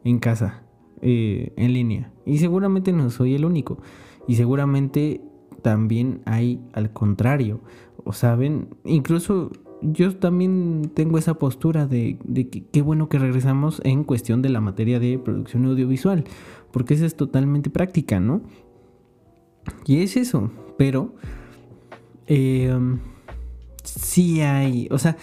en 0.04 0.18
casa, 0.18 0.62
eh, 1.02 1.52
en 1.56 1.72
línea. 1.72 2.12
Y 2.26 2.38
seguramente 2.38 2.92
no 2.92 3.10
soy 3.10 3.34
el 3.34 3.44
único. 3.44 3.78
Y 4.26 4.36
seguramente 4.36 5.20
también 5.62 6.22
hay 6.24 6.60
al 6.72 6.92
contrario. 6.92 7.60
O 8.04 8.12
saben, 8.12 8.68
incluso 8.84 9.50
yo 9.82 10.14
también 10.16 10.90
tengo 10.94 11.18
esa 11.18 11.34
postura 11.34 11.86
de, 11.86 12.18
que 12.50 12.64
qué 12.70 12.82
bueno 12.82 13.08
que 13.08 13.18
regresamos 13.18 13.80
en 13.84 14.04
cuestión 14.04 14.42
de 14.42 14.50
la 14.50 14.60
materia 14.60 15.00
de 15.00 15.18
producción 15.18 15.64
audiovisual, 15.66 16.24
porque 16.70 16.94
esa 16.94 17.06
es 17.06 17.16
totalmente 17.16 17.70
práctica, 17.70 18.20
¿no? 18.20 18.42
Y 19.86 19.98
es 19.98 20.16
eso, 20.16 20.50
pero 20.76 21.14
eh, 22.26 22.76
sí 23.84 24.40
hay, 24.40 24.88
o 24.90 24.98
sea, 24.98 25.16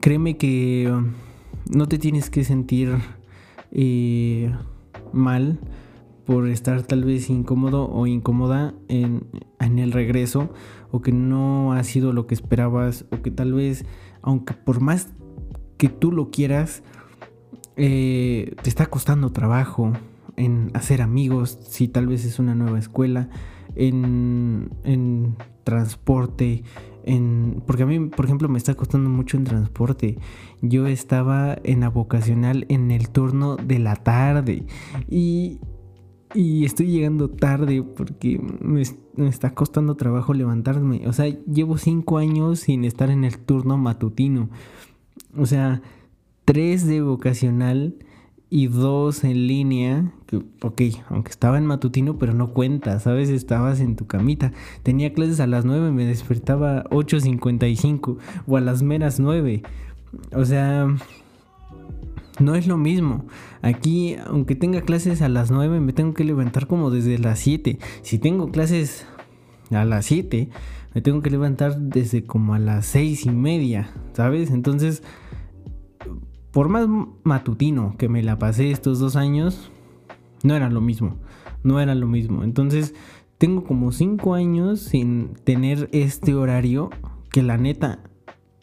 créeme 0.00 0.36
que 0.36 0.90
um, 0.90 1.12
no 1.70 1.88
te 1.88 1.98
tienes 1.98 2.30
que 2.30 2.44
sentir 2.44 2.94
eh, 3.72 4.52
mal 5.12 5.58
por 6.24 6.48
estar 6.48 6.82
tal 6.82 7.04
vez 7.04 7.30
incómodo 7.30 7.88
o 7.88 8.06
incómoda 8.06 8.74
en, 8.88 9.22
el 9.60 9.92
regreso 9.92 10.50
o 10.90 11.00
que 11.00 11.12
no 11.12 11.72
ha 11.72 11.82
sido 11.84 12.12
lo 12.12 12.26
que 12.26 12.34
esperabas 12.34 13.04
o 13.10 13.22
que 13.22 13.30
tal 13.30 13.52
vez, 13.52 13.84
aunque 14.22 14.54
por 14.54 14.80
más 14.80 15.08
que 15.76 15.88
tú 15.88 16.12
lo 16.12 16.30
quieras, 16.30 16.82
eh, 17.76 18.54
te 18.62 18.68
está 18.68 18.86
costando 18.86 19.30
trabajo 19.30 19.92
en 20.36 20.70
hacer 20.74 21.02
amigos, 21.02 21.58
si 21.68 21.88
tal 21.88 22.06
vez 22.06 22.24
es 22.24 22.38
una 22.38 22.54
nueva 22.54 22.78
escuela, 22.78 23.28
en, 23.74 24.70
en 24.84 25.36
transporte, 25.64 26.64
en, 27.04 27.62
porque 27.66 27.84
a 27.84 27.86
mí, 27.86 28.00
por 28.08 28.24
ejemplo, 28.24 28.48
me 28.48 28.58
está 28.58 28.74
costando 28.74 29.10
mucho 29.10 29.36
en 29.36 29.44
transporte. 29.44 30.18
Yo 30.60 30.86
estaba 30.86 31.56
en 31.62 31.80
la 31.80 31.88
vocacional 31.88 32.66
en 32.68 32.90
el 32.90 33.10
turno 33.10 33.56
de 33.56 33.78
la 33.78 33.96
tarde 33.96 34.64
y 35.08 35.58
y 36.34 36.64
estoy 36.64 36.88
llegando 36.88 37.30
tarde 37.30 37.82
porque 37.82 38.40
me, 38.60 38.82
está 39.28 39.54
costando 39.54 39.96
trabajo 39.96 40.34
levantarme. 40.34 41.06
O 41.06 41.12
sea, 41.12 41.26
llevo 41.46 41.78
cinco 41.78 42.18
años 42.18 42.60
sin 42.60 42.84
estar 42.84 43.10
en 43.10 43.24
el 43.24 43.38
turno 43.38 43.78
matutino. 43.78 44.48
O 45.36 45.46
sea, 45.46 45.82
tres 46.44 46.86
de 46.86 47.00
vocacional 47.00 47.96
y 48.50 48.66
dos 48.66 49.24
en 49.24 49.46
línea. 49.46 50.12
Ok, 50.62 50.82
aunque 51.08 51.30
estaba 51.30 51.58
en 51.58 51.66
matutino, 51.66 52.18
pero 52.18 52.34
no 52.34 52.52
cuenta, 52.52 52.98
¿sabes? 53.00 53.30
Estabas 53.30 53.80
en 53.80 53.96
tu 53.96 54.06
camita. 54.06 54.52
Tenía 54.82 55.12
clases 55.12 55.40
a 55.40 55.46
las 55.46 55.64
nueve, 55.64 55.90
me 55.92 56.04
despertaba 56.04 56.84
8.55 56.84 58.18
o 58.46 58.56
a 58.56 58.60
las 58.60 58.82
meras 58.82 59.18
nueve. 59.18 59.62
O 60.32 60.44
sea, 60.44 60.88
no 62.38 62.54
es 62.54 62.66
lo 62.66 62.76
mismo. 62.76 63.26
Aquí, 63.62 64.16
aunque 64.26 64.54
tenga 64.54 64.82
clases 64.82 65.22
a 65.22 65.28
las 65.28 65.50
9, 65.50 65.80
me 65.80 65.92
tengo 65.92 66.14
que 66.14 66.24
levantar 66.24 66.66
como 66.66 66.90
desde 66.90 67.18
las 67.18 67.38
7. 67.40 67.78
Si 68.02 68.18
tengo 68.18 68.50
clases 68.50 69.06
a 69.70 69.84
las 69.84 70.06
7, 70.06 70.48
me 70.94 71.00
tengo 71.00 71.22
que 71.22 71.30
levantar 71.30 71.78
desde 71.78 72.24
como 72.24 72.54
a 72.54 72.58
las 72.58 72.86
6 72.86 73.26
y 73.26 73.30
media, 73.30 73.90
¿sabes? 74.12 74.50
Entonces, 74.50 75.02
por 76.52 76.68
más 76.68 76.88
matutino 77.24 77.96
que 77.98 78.08
me 78.08 78.22
la 78.22 78.38
pasé 78.38 78.70
estos 78.70 78.98
dos 78.98 79.16
años, 79.16 79.70
no 80.42 80.54
era 80.54 80.70
lo 80.70 80.80
mismo. 80.80 81.16
No 81.64 81.80
era 81.80 81.94
lo 81.94 82.06
mismo. 82.06 82.44
Entonces, 82.44 82.94
tengo 83.36 83.64
como 83.64 83.92
5 83.92 84.34
años 84.34 84.80
sin 84.80 85.34
tener 85.44 85.88
este 85.92 86.34
horario 86.34 86.90
que 87.30 87.42
la 87.42 87.58
neta 87.58 88.00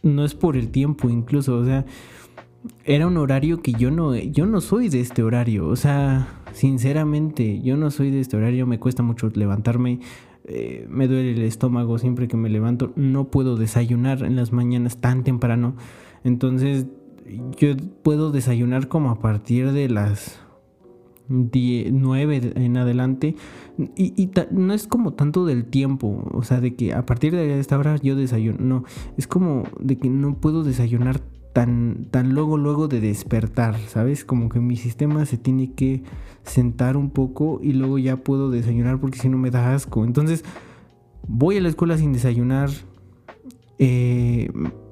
no 0.02 0.24
es 0.24 0.34
por 0.34 0.56
el 0.56 0.70
tiempo 0.70 1.10
incluso, 1.10 1.58
o 1.58 1.66
sea 1.66 1.86
era 2.84 3.08
un 3.08 3.18
horario 3.18 3.62
que 3.62 3.74
yo 3.74 3.92
no, 3.92 4.16
yo 4.16 4.46
no 4.46 4.62
soy 4.62 4.90
de 4.90 5.00
este 5.00 5.24
horario. 5.24 5.68
O 5.68 5.76
sea, 5.76 6.28
sinceramente, 6.54 7.62
yo 7.62 7.78
no 7.78 7.92
soy 7.92 8.12
de 8.12 8.20
este 8.20 8.38
horario. 8.38 8.66
Me 8.68 8.80
cuesta 8.80 9.04
mucho 9.04 9.30
levantarme. 9.34 10.00
Eh, 10.46 10.86
me 10.90 11.08
duele 11.08 11.32
el 11.32 11.42
estómago 11.42 11.98
siempre 11.98 12.28
que 12.28 12.38
me 12.38 12.50
levanto. 12.50 12.94
No 12.96 13.26
puedo 13.26 13.56
desayunar 13.56 14.24
en 14.24 14.36
las 14.36 14.52
mañanas 14.52 14.98
tan 14.98 15.24
temprano. 15.24 15.76
Entonces, 16.24 16.88
yo 17.60 17.76
puedo 18.04 18.32
desayunar 18.32 18.88
como 18.88 19.10
a 19.10 19.20
partir 19.20 19.72
de 19.72 19.90
las 19.90 20.40
9 21.28 22.54
en 22.56 22.78
adelante. 22.78 23.36
Y, 23.96 24.30
no 24.52 24.74
es 24.74 24.88
como 24.88 25.14
tanto 25.14 25.46
del 25.46 25.66
tiempo. 25.66 26.24
O 26.32 26.44
sea, 26.44 26.62
de 26.62 26.76
que 26.76 26.94
a 26.94 27.06
partir 27.06 27.34
de 27.36 27.60
esta 27.60 27.78
hora 27.78 27.98
yo 27.98 28.16
desayuno. 28.16 28.58
No, 28.60 28.84
es 29.18 29.28
como 29.28 29.64
de 29.80 29.98
que 29.98 30.10
no 30.10 30.38
puedo 30.38 30.64
desayunar 30.64 31.22
tan, 31.56 32.08
tan 32.12 32.34
luego, 32.34 32.58
luego 32.58 32.90
de 32.90 33.00
despertar, 33.00 33.78
¿sabes? 33.88 34.26
Como 34.26 34.50
que 34.50 34.60
mi 34.60 34.76
sistema 34.76 35.26
se 35.26 35.38
tiene 35.38 35.72
que 35.72 36.04
sentar 36.44 36.98
un 36.98 37.10
poco 37.10 37.62
y 37.64 37.72
luego 37.72 37.98
ya 37.98 38.18
puedo 38.18 38.52
desayunar 38.52 39.00
porque 39.00 39.20
si 39.20 39.30
no 39.30 39.38
me 39.38 39.52
da 39.52 39.74
asco. 39.74 40.04
Entonces, 40.04 40.44
voy 41.30 41.56
a 41.56 41.62
la 41.62 41.70
escuela 41.70 41.98
sin 41.98 42.12
desayunar. 42.12 42.72
Eh, 43.80 44.52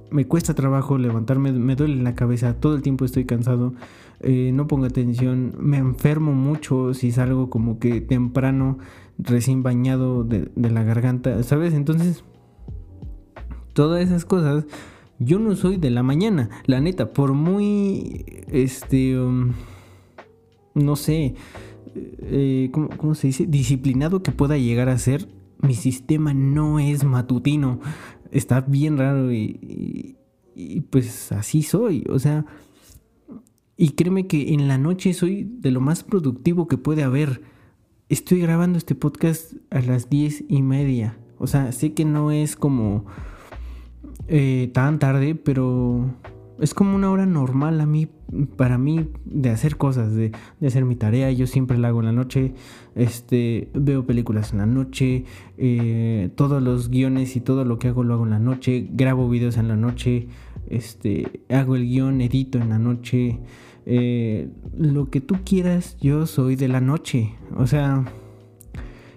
me 0.10 0.26
cuesta 0.26 0.54
trabajo 0.54 0.98
levantarme, 0.98 1.52
me 1.52 1.76
duele 1.76 2.02
la 2.02 2.16
cabeza, 2.16 2.54
todo 2.54 2.76
el 2.76 2.82
tiempo 2.82 3.04
estoy 3.04 3.26
cansado, 3.26 3.74
eh, 4.22 4.52
no 4.54 4.66
pongo 4.66 4.86
atención, 4.86 5.54
me 5.60 5.80
enfermo 5.80 6.32
mucho 6.32 6.94
si 6.94 7.12
salgo 7.12 7.50
como 7.50 7.78
que 7.78 8.00
temprano, 8.00 8.78
recién 9.18 9.64
bañado 9.64 10.24
de, 10.24 10.50
de 10.56 10.72
la 10.72 10.84
garganta, 10.84 11.44
¿sabes? 11.44 11.74
Entonces, 11.74 12.24
todas 13.74 14.02
esas 14.02 14.24
cosas 14.24 14.66
yo 15.24 15.40
no 15.40 15.56
soy 15.56 15.78
de 15.78 15.90
la 15.90 16.04
mañana, 16.04 16.50
la 16.66 16.82
neta, 16.82 17.14
por 17.14 17.34
muy, 17.34 18.26
este, 18.48 19.20
um, 19.20 19.54
no 20.74 20.96
sé, 20.96 21.36
eh, 21.96 22.70
¿cómo, 22.72 23.16
se 23.16 23.28
dice? 23.28 23.46
Disciplinado 23.46 24.24
que 24.24 24.32
pueda 24.32 24.58
llegar 24.58 24.90
a 24.90 24.98
ser, 24.98 25.28
mi 25.60 25.76
sistema 25.76 26.34
no 26.34 26.80
es 26.80 27.04
matutino. 27.04 27.80
Está 28.32 28.62
bien 28.62 28.98
raro 28.98 29.32
y, 29.32 30.18
y 30.56 30.82
pues 30.82 31.32
así 31.32 31.62
soy, 31.62 32.04
o 32.10 32.20
sea, 32.20 32.46
y 33.78 33.90
créeme 33.90 34.28
que 34.28 34.54
en 34.54 34.68
la 34.68 34.78
noche 34.78 35.14
soy 35.14 35.44
de 35.44 35.72
lo 35.72 35.82
más 35.82 36.04
productivo 36.04 36.68
que 36.68 36.78
puede 36.78 37.04
haber. 37.04 37.42
Estoy 38.08 38.40
grabando 38.40 38.78
este 38.78 38.96
podcast 38.96 39.54
a 39.72 39.82
las 39.82 40.10
diez 40.10 40.44
y 40.48 40.62
media. 40.62 41.18
O 41.40 41.48
sea, 41.48 41.72
sé 41.72 41.94
que 41.94 42.06
no 42.06 42.32
es 42.32 42.56
como 42.56 43.06
eh, 44.28 44.70
tan 44.74 45.00
tarde, 45.00 45.36
pero 45.36 46.10
es 46.60 46.74
como 46.74 46.96
una 46.96 47.12
hora 47.12 47.26
normal 47.26 47.82
a 47.82 47.86
mí, 47.86 48.08
para 48.56 48.78
mí, 48.78 49.10
de 49.26 49.50
hacer 49.50 49.78
cosas, 49.78 50.14
de, 50.14 50.32
hacer 50.66 50.86
mi 50.86 50.96
tarea. 50.96 51.32
Yo 51.32 51.48
siempre 51.48 51.78
la 51.78 51.90
hago 51.90 52.00
en 52.00 52.06
la 52.06 52.12
noche, 52.12 52.54
este, 52.96 53.70
veo 53.74 54.06
películas 54.06 54.54
en 54.54 54.60
la 54.60 54.66
noche, 54.66 55.26
eh, 55.58 56.30
todos 56.36 56.62
los 56.62 56.90
guiones 56.90 57.36
y 57.36 57.42
todo 57.42 57.66
lo 57.66 57.80
que 57.80 57.90
hago 57.90 58.04
lo 58.04 58.14
hago 58.14 58.24
en 58.24 58.32
la 58.32 58.40
noche, 58.40 58.88
grabo 58.92 59.30
videos 59.30 59.58
en 59.58 59.68
la 59.68 59.76
noche, 59.76 60.28
este, 60.70 61.42
hago 61.50 61.76
el 61.76 61.86
guion, 61.86 62.22
edito 62.22 62.60
en 62.60 62.70
la 62.70 62.80
noche. 62.80 63.40
Eh, 63.86 64.50
lo 64.78 65.10
que 65.10 65.20
tú 65.20 65.36
quieras, 65.44 65.98
yo 66.00 66.26
soy 66.26 66.56
de 66.56 66.70
la 66.70 66.80
noche. 66.80 67.36
O 67.58 67.68
sea, 67.68 68.06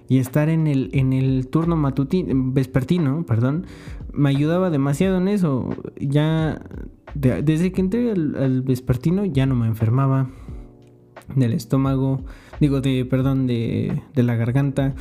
y 0.08 0.18
estar 0.18 0.48
en 0.48 0.66
el, 0.66 0.90
en 0.92 1.12
el 1.12 1.48
turno 1.48 1.76
matutino, 1.76 2.52
vespertino, 2.52 3.24
perdón, 3.26 3.66
me 4.16 4.30
ayudaba 4.30 4.70
demasiado 4.70 5.18
en 5.18 5.28
eso. 5.28 5.68
Ya 6.00 6.62
desde 7.14 7.72
que 7.72 7.80
entré 7.80 8.10
al, 8.10 8.62
vespertino 8.62 9.24
ya 9.24 9.46
no 9.46 9.54
me 9.54 9.66
enfermaba 9.66 10.30
del 11.34 11.52
estómago, 11.52 12.24
digo 12.60 12.80
de, 12.80 13.04
perdón, 13.04 13.46
de, 13.46 14.02
de 14.14 14.22
la 14.22 14.36
garganta. 14.36 14.94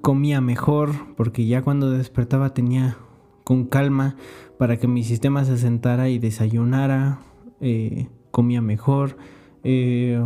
Comía 0.00 0.40
mejor 0.40 0.90
porque 1.16 1.46
ya 1.46 1.62
cuando 1.62 1.90
despertaba 1.90 2.54
tenía 2.54 2.96
con 3.44 3.66
calma 3.66 4.16
para 4.58 4.76
que 4.76 4.88
mi 4.88 5.04
sistema 5.04 5.44
se 5.44 5.58
sentara 5.58 6.08
y 6.08 6.18
desayunara, 6.18 7.20
eh, 7.60 8.08
comía 8.30 8.60
mejor, 8.60 9.16
eh, 9.64 10.20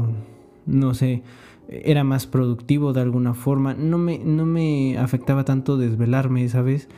no 0.67 0.95
sé, 0.95 1.23
era 1.69 2.05
más 2.05 2.27
productivo 2.27 2.93
de 2.93 3.01
alguna 3.01 3.35
forma, 3.35 3.75
no 3.75 3.99
me, 3.99 4.19
no 4.19 4.47
me 4.47 4.99
afectaba 4.99 5.45
tanto 5.45 5.77
desvelarme, 5.77 6.49
¿sabes? 6.49 6.89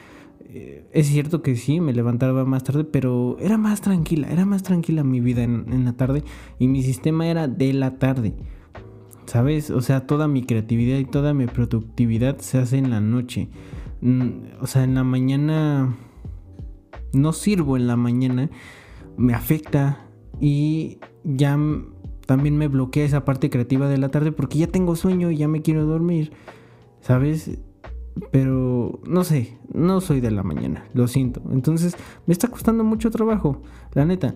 Es 0.48 1.06
cierto 1.08 1.42
que 1.42 1.56
sí, 1.56 1.80
me 1.80 1.92
levantaba 1.92 2.44
más 2.44 2.64
tarde, 2.64 2.84
pero 2.84 3.36
era 3.38 3.58
más 3.58 3.82
tranquila, 3.82 4.28
era 4.30 4.46
más 4.46 4.62
tranquila 4.62 5.04
mi 5.04 5.20
vida 5.20 5.42
en, 5.42 5.66
en 5.70 5.84
la 5.84 5.92
tarde 5.92 6.24
y 6.58 6.68
mi 6.68 6.82
sistema 6.82 7.26
era 7.26 7.48
de 7.48 7.72
la 7.74 7.98
tarde. 7.98 8.34
¿Sabes? 9.26 9.70
O 9.70 9.82
sea, 9.82 10.06
toda 10.06 10.26
mi 10.26 10.42
creatividad 10.42 10.98
y 10.98 11.04
toda 11.04 11.34
mi 11.34 11.46
productividad 11.46 12.38
se 12.38 12.56
hace 12.56 12.78
en 12.78 12.88
la 12.88 13.00
noche. 13.00 13.50
Mm, 14.00 14.30
o 14.60 14.66
sea, 14.66 14.84
en 14.84 14.94
la 14.94 15.04
mañana 15.04 15.94
no 17.12 17.32
sirvo 17.32 17.76
en 17.76 17.86
la 17.86 17.96
mañana, 17.96 18.50
me 19.16 19.34
afecta 19.34 20.06
y 20.40 20.98
ya 21.24 21.58
también 22.26 22.56
me 22.56 22.68
bloquea 22.68 23.04
esa 23.04 23.24
parte 23.24 23.50
creativa 23.50 23.88
de 23.88 23.98
la 23.98 24.10
tarde 24.10 24.32
porque 24.32 24.58
ya 24.58 24.66
tengo 24.68 24.96
sueño 24.96 25.30
y 25.30 25.36
ya 25.36 25.48
me 25.48 25.62
quiero 25.62 25.86
dormir, 25.86 26.32
¿sabes? 27.00 27.58
Pero 28.30 29.00
no 29.06 29.24
sé, 29.24 29.58
no 29.72 30.00
soy 30.00 30.20
de 30.20 30.30
la 30.30 30.42
mañana, 30.42 30.84
lo 30.94 31.08
siento. 31.08 31.42
Entonces 31.50 31.96
me 32.26 32.32
está 32.32 32.48
costando 32.48 32.84
mucho 32.84 33.10
trabajo, 33.10 33.62
la 33.94 34.04
neta. 34.04 34.34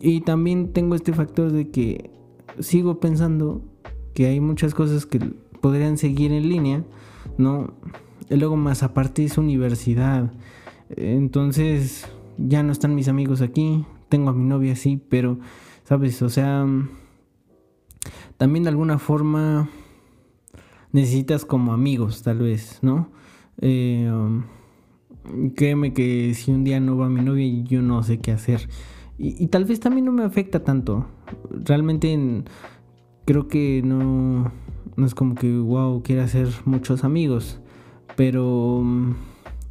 Y 0.00 0.20
también 0.20 0.72
tengo 0.72 0.94
este 0.94 1.12
factor 1.12 1.52
de 1.52 1.70
que 1.70 2.10
sigo 2.60 3.00
pensando 3.00 3.62
que 4.14 4.26
hay 4.26 4.40
muchas 4.40 4.74
cosas 4.74 5.06
que 5.06 5.20
podrían 5.60 5.98
seguir 5.98 6.32
en 6.32 6.48
línea, 6.48 6.84
¿no? 7.36 7.74
Y 8.30 8.36
luego 8.36 8.56
más 8.56 8.82
aparte 8.82 9.24
es 9.24 9.38
universidad. 9.38 10.32
Entonces, 10.90 12.06
ya 12.38 12.62
no 12.62 12.72
están 12.72 12.94
mis 12.94 13.08
amigos 13.08 13.42
aquí, 13.42 13.84
tengo 14.08 14.30
a 14.30 14.32
mi 14.32 14.44
novia 14.44 14.76
sí, 14.76 15.02
pero, 15.08 15.38
¿sabes? 15.84 16.22
O 16.22 16.28
sea, 16.28 16.66
también 18.36 18.64
de 18.64 18.70
alguna 18.70 18.98
forma 18.98 19.68
necesitas 20.92 21.44
como 21.44 21.72
amigos, 21.72 22.22
tal 22.22 22.38
vez, 22.38 22.78
¿no? 22.82 23.10
Eh, 23.60 24.10
créeme 25.54 25.92
que 25.92 26.34
si 26.34 26.52
un 26.52 26.64
día 26.64 26.80
no 26.80 26.96
va 26.96 27.08
mi 27.08 27.20
novia, 27.20 27.46
yo 27.64 27.82
no 27.82 28.02
sé 28.02 28.18
qué 28.18 28.32
hacer. 28.32 28.68
Y, 29.20 29.48
tal 29.48 29.64
vez 29.64 29.80
también 29.80 30.04
no 30.04 30.12
me 30.12 30.22
afecta 30.22 30.62
tanto. 30.62 31.06
Realmente 31.50 32.44
creo 33.24 33.48
que 33.48 33.82
no, 33.84 34.52
no 34.96 35.06
es 35.06 35.14
como 35.14 35.34
que, 35.34 35.58
wow, 35.58 36.02
quiera 36.04 36.24
hacer 36.24 36.48
muchos 36.64 37.02
amigos. 37.02 37.60
Pero 38.16 38.84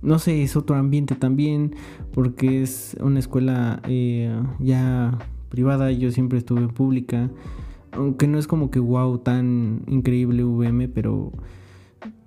no 0.01 0.19
sé, 0.19 0.43
es 0.43 0.55
otro 0.55 0.75
ambiente 0.75 1.15
también, 1.15 1.75
porque 2.13 2.61
es 2.61 2.97
una 2.99 3.19
escuela 3.19 3.81
eh, 3.87 4.37
ya 4.59 5.17
privada, 5.49 5.91
yo 5.91 6.11
siempre 6.11 6.39
estuve 6.39 6.61
en 6.61 6.69
pública, 6.69 7.29
aunque 7.97 8.27
no 8.27 8.37
es 8.37 8.47
como 8.47 8.71
que 8.71 8.79
wow, 8.79 9.17
tan 9.19 9.81
increíble 9.87 10.43
VM, 10.43 10.87
pero, 10.87 11.31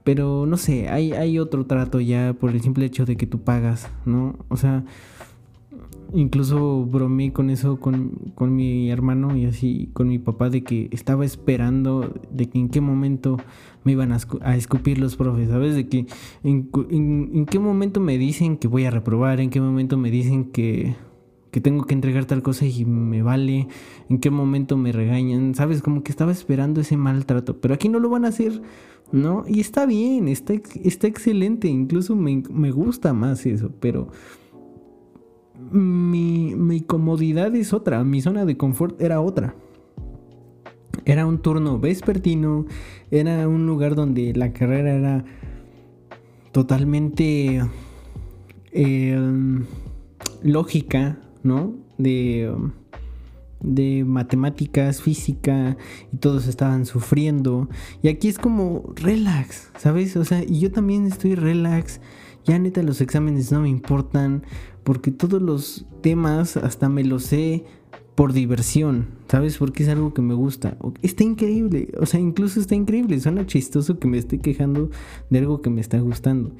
pero 0.04 0.46
no 0.46 0.56
sé, 0.56 0.88
hay, 0.88 1.12
hay 1.12 1.38
otro 1.38 1.66
trato 1.66 2.00
ya 2.00 2.34
por 2.34 2.50
el 2.50 2.60
simple 2.60 2.84
hecho 2.84 3.06
de 3.06 3.16
que 3.16 3.26
tú 3.26 3.40
pagas, 3.40 3.90
¿no? 4.04 4.36
O 4.48 4.56
sea, 4.56 4.84
incluso 6.12 6.84
bromé 6.84 7.32
con 7.32 7.50
eso 7.50 7.78
con, 7.78 8.32
con, 8.34 8.54
mi 8.54 8.90
hermano 8.90 9.36
y 9.36 9.46
así 9.46 9.90
con 9.92 10.08
mi 10.08 10.18
papá 10.18 10.50
de 10.50 10.62
que 10.62 10.88
estaba 10.92 11.24
esperando 11.24 12.12
de 12.30 12.48
que 12.48 12.58
en 12.58 12.68
qué 12.68 12.80
momento 12.80 13.36
me 13.84 13.92
iban 13.92 14.12
a, 14.12 14.56
escupir 14.56 14.98
los 14.98 15.16
profes, 15.16 15.48
¿sabes? 15.48 15.74
De 15.74 15.88
que 15.88 16.06
en, 16.42 17.46
qué 17.46 17.58
momento 17.58 18.00
me 18.00 18.18
dicen 18.18 18.56
que 18.56 18.68
voy 18.68 18.84
a 18.84 18.90
reprobar, 18.90 19.40
en 19.40 19.50
qué 19.50 19.60
momento 19.60 19.96
me 19.96 20.10
dicen 20.10 20.46
que, 20.46 20.96
que 21.50 21.60
tengo 21.60 21.84
que 21.84 21.94
entregar 21.94 22.24
tal 22.24 22.42
cosa 22.42 22.66
y 22.66 22.84
me 22.84 23.22
vale, 23.22 23.68
en 24.08 24.18
qué 24.18 24.30
momento 24.30 24.76
me 24.76 24.92
regañan, 24.92 25.54
¿sabes? 25.54 25.82
Como 25.82 26.02
que 26.02 26.12
estaba 26.12 26.32
esperando 26.32 26.80
ese 26.80 26.96
maltrato, 26.96 27.60
pero 27.60 27.74
aquí 27.74 27.88
no 27.88 27.98
lo 27.98 28.08
van 28.08 28.24
a 28.24 28.28
hacer, 28.28 28.62
¿no? 29.12 29.44
Y 29.48 29.60
está 29.60 29.86
bien, 29.86 30.28
está, 30.28 30.54
está 30.82 31.06
excelente, 31.06 31.68
incluso 31.68 32.14
me, 32.14 32.42
me 32.50 32.70
gusta 32.70 33.12
más 33.12 33.46
eso, 33.46 33.72
pero 33.80 34.08
mi, 35.70 36.54
mi 36.54 36.80
comodidad 36.80 37.54
es 37.54 37.72
otra, 37.72 38.04
mi 38.04 38.20
zona 38.20 38.44
de 38.44 38.56
confort 38.56 39.00
era 39.00 39.20
otra. 39.20 39.54
Era 41.04 41.26
un 41.26 41.38
turno 41.38 41.78
vespertino, 41.78 42.66
era 43.10 43.48
un 43.48 43.66
lugar 43.66 43.94
donde 43.94 44.34
la 44.34 44.52
carrera 44.52 44.92
era 44.92 45.24
totalmente 46.52 47.62
em, 48.72 49.64
lógica, 50.42 51.18
¿no? 51.42 51.74
De, 51.98 52.52
de 53.60 54.04
matemáticas, 54.04 55.02
física, 55.02 55.76
y 56.12 56.16
todos 56.16 56.46
estaban 56.46 56.86
sufriendo. 56.86 57.68
Y 58.02 58.08
aquí 58.08 58.28
es 58.28 58.38
como 58.38 58.92
relax, 58.96 59.70
¿sabes? 59.76 60.16
O 60.16 60.24
sea, 60.24 60.42
y 60.44 60.60
yo 60.60 60.70
también 60.72 61.06
estoy 61.06 61.34
relax. 61.34 62.00
Ya 62.44 62.58
neta 62.58 62.82
los 62.82 63.00
exámenes 63.00 63.52
no 63.52 63.60
me 63.60 63.68
importan 63.68 64.44
porque 64.82 65.10
todos 65.10 65.42
los 65.42 65.86
temas 66.00 66.56
hasta 66.56 66.88
me 66.88 67.04
los 67.04 67.24
sé 67.24 67.64
por 68.14 68.32
diversión, 68.32 69.08
¿sabes? 69.28 69.58
Porque 69.58 69.82
es 69.82 69.88
algo 69.88 70.14
que 70.14 70.22
me 70.22 70.34
gusta. 70.34 70.76
Está 71.02 71.24
increíble, 71.24 71.90
o 71.98 72.06
sea, 72.06 72.20
incluso 72.20 72.60
está 72.60 72.74
increíble. 72.74 73.20
Suena 73.20 73.46
chistoso 73.46 73.98
que 73.98 74.08
me 74.08 74.18
esté 74.18 74.38
quejando 74.38 74.90
de 75.28 75.38
algo 75.38 75.62
que 75.62 75.70
me 75.70 75.80
está 75.80 75.98
gustando. 76.00 76.52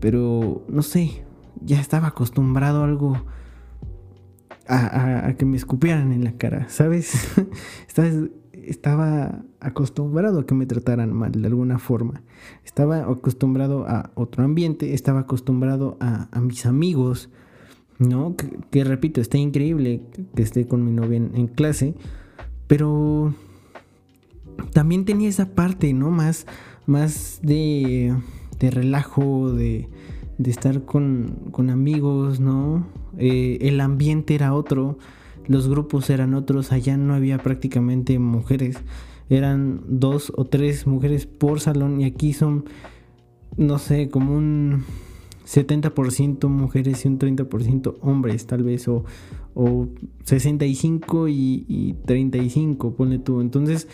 Pero, 0.00 0.64
no 0.68 0.82
sé, 0.82 1.24
ya 1.64 1.80
estaba 1.80 2.08
acostumbrado 2.08 2.82
a 2.82 2.84
algo... 2.84 3.24
A, 4.66 5.34
que 5.36 5.44
me 5.44 5.56
escupieran 5.56 6.12
en 6.12 6.24
la 6.24 6.32
cara, 6.32 6.68
¿sabes? 6.70 7.12
estaba 8.52 9.44
acostumbrado 9.60 10.40
a 10.40 10.46
que 10.46 10.54
me 10.54 10.66
trataran 10.66 11.12
mal 11.12 11.32
de 11.32 11.46
alguna 11.46 11.78
forma. 11.78 12.22
Estaba 12.64 13.00
acostumbrado 13.00 13.86
a 13.86 14.10
otro 14.14 14.44
ambiente, 14.44 14.94
estaba 14.94 15.20
acostumbrado 15.20 15.96
a, 16.00 16.28
mis 16.40 16.66
amigos, 16.66 17.30
¿no? 17.98 18.36
Que, 18.70 18.84
repito, 18.84 19.20
está 19.20 19.38
increíble 19.38 20.02
que 20.34 20.42
esté 20.42 20.66
con 20.66 20.84
mi 20.84 20.92
novia 20.92 21.18
en, 21.18 21.46
clase, 21.46 21.94
pero 22.66 23.34
también 24.72 25.04
tenía 25.04 25.28
esa 25.28 25.54
parte, 25.54 25.92
¿no? 25.92 26.10
Más, 26.10 26.46
más 26.86 27.40
de, 27.42 28.14
de 28.58 28.70
relajo, 28.70 29.52
de, 29.52 29.88
de 30.38 30.50
estar 30.50 30.84
con, 30.84 31.48
con, 31.50 31.70
amigos, 31.70 32.40
¿no? 32.40 32.86
Eh, 33.18 33.58
el 33.62 33.80
ambiente 33.80 34.34
era 34.34 34.54
otro, 34.54 34.98
los 35.46 35.68
grupos 35.68 36.10
eran 36.10 36.34
otros, 36.34 36.72
allá 36.72 36.96
no 36.96 37.14
había 37.14 37.38
prácticamente 37.38 38.18
mujeres, 38.18 38.78
eran 39.28 39.82
dos 39.86 40.32
o 40.36 40.44
tres 40.44 40.86
mujeres 40.86 41.26
por 41.26 41.60
salón 41.60 42.00
y 42.00 42.04
aquí 42.04 42.32
son, 42.32 42.64
no 43.56 43.78
sé, 43.78 44.08
como 44.08 44.36
un 44.36 44.84
70% 45.46 46.48
mujeres 46.48 47.04
y 47.04 47.08
un 47.08 47.18
30% 47.18 47.96
hombres, 48.00 48.46
tal 48.46 48.62
vez, 48.62 48.88
o, 48.88 49.04
o 49.54 49.88
65 50.24 51.28
y, 51.28 51.64
y 51.68 51.94
35, 52.04 52.94
ponle 52.94 53.18
tú. 53.18 53.40
Entonces, 53.40 53.88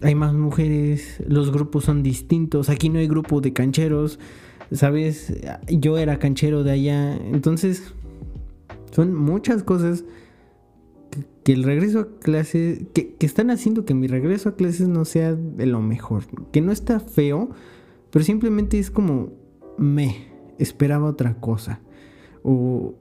hay 0.00 0.14
más 0.14 0.34
mujeres, 0.34 1.22
los 1.26 1.50
grupos 1.50 1.84
son 1.84 2.02
distintos. 2.02 2.68
Aquí 2.68 2.88
no 2.88 2.98
hay 2.98 3.08
grupo 3.08 3.40
de 3.40 3.52
cancheros, 3.52 4.18
¿sabes? 4.72 5.34
Yo 5.68 5.98
era 5.98 6.18
canchero 6.18 6.64
de 6.64 6.72
allá. 6.72 7.16
Entonces, 7.16 7.94
son 8.90 9.14
muchas 9.14 9.62
cosas 9.62 10.04
que, 11.42 11.52
el 11.52 11.64
regreso 11.64 12.00
a 12.00 12.18
clases, 12.18 12.82
que, 12.92 13.14
que, 13.14 13.26
están 13.26 13.50
haciendo 13.50 13.84
que 13.84 13.94
mi 13.94 14.06
regreso 14.06 14.48
a 14.48 14.56
clases 14.56 14.88
no 14.88 15.04
sea 15.04 15.34
de 15.34 15.66
lo 15.66 15.80
mejor. 15.80 16.24
Que 16.52 16.60
no 16.60 16.72
está 16.72 17.00
feo, 17.00 17.50
pero 18.10 18.24
simplemente 18.24 18.78
es 18.78 18.90
como 18.90 19.32
me 19.78 20.28
esperaba 20.58 21.06
otra 21.06 21.34
cosa. 21.40 21.80
O 22.42 22.94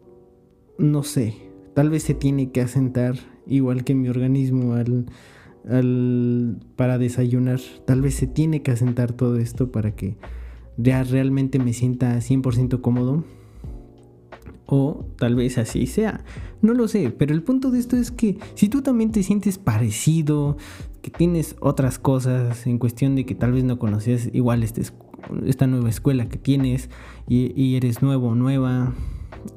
no 0.78 1.04
sé, 1.04 1.36
tal 1.73 1.89
vez 1.89 2.04
se 2.04 2.13
tiene 2.13 2.52
que 2.52 2.62
asentar 2.62 3.15
igual 3.47 3.84
que 3.84 3.95
mi 3.95 4.10
organismo 4.10 4.73
al, 4.73 5.06
al, 5.69 6.58
para 6.76 6.97
desayunar. 6.97 7.60
Tal 7.86 8.02
vez 8.02 8.15
se 8.15 8.28
tiene 8.28 8.62
que 8.62 8.71
asentar 8.71 9.13
todo 9.13 9.38
esto 9.38 9.71
para 9.71 9.95
que 9.95 10.17
ya 10.78 11.04
realmente 11.04 11.60
me 11.60 11.74
sienta 11.74 12.18
100% 12.18 12.82
cómodo. 12.82 13.24
O 14.66 15.06
tal 15.18 15.36
vez 15.36 15.58
así 15.58 15.86
sea. 15.88 16.24
No 16.62 16.74
lo 16.74 16.88
sé, 16.88 17.12
pero 17.12 17.34
el 17.34 17.44
punto 17.44 17.70
de 17.70 17.80
esto 17.80 17.98
es 17.98 18.12
que 18.12 18.38
si 18.56 18.70
tú 18.70 18.82
también 18.82 19.12
te 19.12 19.22
sientes 19.22 19.58
parecido, 19.58 20.58
que 21.02 21.12
tienes 21.12 21.56
otras 21.60 22.00
cosas 22.00 22.66
en 22.66 22.80
cuestión 22.80 23.16
de 23.16 23.26
que 23.26 23.36
tal 23.36 23.52
vez 23.52 23.66
no 23.66 23.78
conocías 23.78 24.30
igual 24.34 24.64
este 24.64 24.84
esta 25.46 25.68
nueva 25.68 25.90
escuela 25.90 26.28
que 26.28 26.38
tienes 26.38 26.90
y, 27.28 27.76
eres 27.76 28.02
nuevo 28.02 28.30
o 28.30 28.36
nueva, 28.36 28.94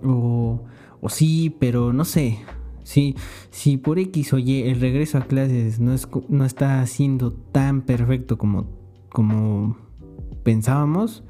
o, 0.05 0.63
o, 1.01 1.09
sí, 1.09 1.55
pero 1.59 1.93
no 1.93 2.05
sé. 2.05 2.39
Si, 2.85 3.17
si 3.51 3.79
por 3.79 3.99
X 3.99 4.33
o 4.33 4.39
Y 4.39 4.63
el 4.63 4.81
regreso 4.81 5.19
a 5.19 5.23
clases 5.23 5.81
no, 5.81 5.93
es, 5.93 6.07
no 6.29 6.45
está 6.45 6.87
siendo 6.87 7.33
tan 7.33 7.83
perfecto 7.83 8.39
como, 8.39 8.69
como 9.09 9.77
pensábamos, 10.47 11.25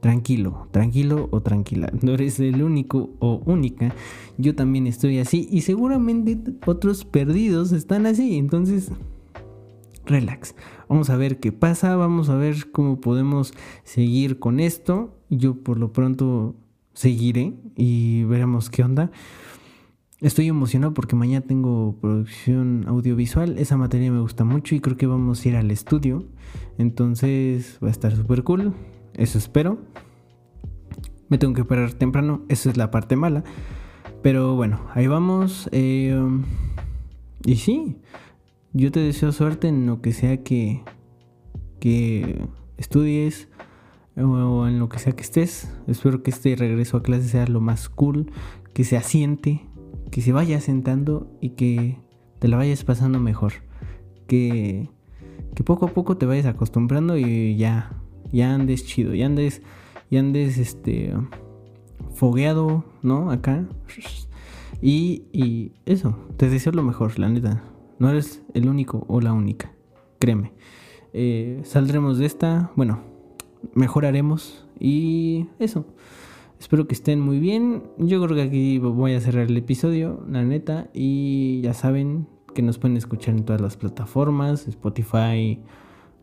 tranquilo, 0.00 0.66
tranquilo 0.70 1.28
o 1.30 1.42
tranquila. 1.42 1.92
No 2.02 2.12
eres 2.12 2.40
el 2.40 2.62
único 2.62 3.10
o 3.18 3.42
única. 3.44 3.94
Yo 4.38 4.54
también 4.54 4.86
estoy 4.86 5.18
así 5.18 5.46
y 5.50 5.60
seguramente 5.60 6.38
otros 6.64 7.04
perdidos 7.04 7.72
están 7.72 8.06
así. 8.06 8.38
Entonces, 8.38 8.90
relax. 10.06 10.54
Vamos 10.88 11.10
a 11.10 11.18
ver 11.18 11.38
qué 11.38 11.52
pasa, 11.52 11.96
vamos 11.96 12.30
a 12.30 12.36
ver 12.36 12.70
cómo 12.72 12.98
podemos 12.98 13.52
seguir 13.82 14.38
con 14.38 14.58
esto. 14.58 15.14
Yo 15.28 15.62
por 15.62 15.78
lo 15.78 15.92
pronto 15.92 16.54
seguiré 16.94 17.52
y 17.76 18.24
veremos 18.24 18.70
qué 18.70 18.84
onda. 18.84 19.10
Estoy 20.24 20.48
emocionado 20.48 20.94
porque 20.94 21.16
mañana 21.16 21.44
tengo 21.44 21.96
producción 22.00 22.86
audiovisual. 22.88 23.58
Esa 23.58 23.76
materia 23.76 24.10
me 24.10 24.20
gusta 24.20 24.42
mucho 24.42 24.74
y 24.74 24.80
creo 24.80 24.96
que 24.96 25.06
vamos 25.06 25.44
a 25.44 25.48
ir 25.50 25.56
al 25.56 25.70
estudio. 25.70 26.24
Entonces 26.78 27.78
va 27.84 27.88
a 27.88 27.90
estar 27.90 28.16
súper 28.16 28.42
cool. 28.42 28.72
Eso 29.12 29.36
espero. 29.36 29.76
Me 31.28 31.36
tengo 31.36 31.52
que 31.52 31.66
parar 31.66 31.92
temprano, 31.92 32.40
esa 32.48 32.70
es 32.70 32.78
la 32.78 32.90
parte 32.90 33.16
mala. 33.16 33.44
Pero 34.22 34.56
bueno, 34.56 34.80
ahí 34.94 35.08
vamos. 35.08 35.68
Eh, 35.72 36.18
y 37.44 37.56
sí, 37.56 37.98
yo 38.72 38.90
te 38.90 39.00
deseo 39.00 39.30
suerte 39.30 39.68
en 39.68 39.84
lo 39.84 40.00
que 40.00 40.14
sea 40.14 40.42
que, 40.42 40.84
que 41.80 42.48
estudies 42.78 43.50
o 44.16 44.66
en 44.66 44.78
lo 44.78 44.88
que 44.88 44.98
sea 44.98 45.12
que 45.12 45.22
estés. 45.22 45.70
Espero 45.86 46.22
que 46.22 46.30
este 46.30 46.56
regreso 46.56 46.96
a 46.96 47.02
clase 47.02 47.28
sea 47.28 47.46
lo 47.46 47.60
más 47.60 47.90
cool, 47.90 48.32
que 48.72 48.84
se 48.84 48.96
asiente, 48.96 49.66
que 50.10 50.22
se 50.22 50.32
vaya 50.32 50.60
sentando 50.60 51.30
y 51.40 51.50
que 51.50 51.98
te 52.38 52.48
la 52.48 52.56
vayas 52.56 52.84
pasando 52.84 53.20
mejor. 53.20 53.52
Que, 54.26 54.88
que 55.54 55.62
poco 55.64 55.86
a 55.86 55.88
poco 55.88 56.16
te 56.16 56.26
vayas 56.26 56.46
acostumbrando 56.46 57.18
y 57.18 57.56
ya 57.56 58.00
ya 58.34 58.52
andes 58.52 58.84
chido, 58.84 59.14
ya 59.14 59.26
andes, 59.26 59.62
ya 60.10 60.18
andes 60.18 60.58
este, 60.58 61.14
fogueado, 62.14 62.84
¿no? 63.02 63.30
Acá. 63.30 63.64
Y, 64.82 65.22
y 65.32 65.72
eso, 65.86 66.18
te 66.36 66.50
deseo 66.50 66.72
lo 66.72 66.82
mejor, 66.82 67.18
la 67.18 67.28
neta. 67.28 67.62
No 67.98 68.10
eres 68.10 68.42
el 68.52 68.68
único 68.68 69.06
o 69.08 69.20
la 69.20 69.32
única, 69.32 69.72
créeme. 70.18 70.52
Eh, 71.12 71.60
saldremos 71.64 72.18
de 72.18 72.26
esta, 72.26 72.72
bueno, 72.74 73.02
mejoraremos 73.72 74.66
y 74.80 75.46
eso. 75.60 75.86
Espero 76.64 76.86
que 76.86 76.94
estén 76.94 77.20
muy 77.20 77.40
bien. 77.40 77.82
Yo 77.98 78.24
creo 78.24 78.34
que 78.34 78.40
aquí 78.40 78.78
voy 78.78 79.12
a 79.12 79.20
cerrar 79.20 79.50
el 79.50 79.56
episodio, 79.58 80.24
la 80.26 80.42
neta. 80.44 80.88
Y 80.94 81.60
ya 81.60 81.74
saben 81.74 82.26
que 82.54 82.62
nos 82.62 82.78
pueden 82.78 82.96
escuchar 82.96 83.34
en 83.34 83.44
todas 83.44 83.60
las 83.60 83.76
plataformas, 83.76 84.66
Spotify, 84.66 85.60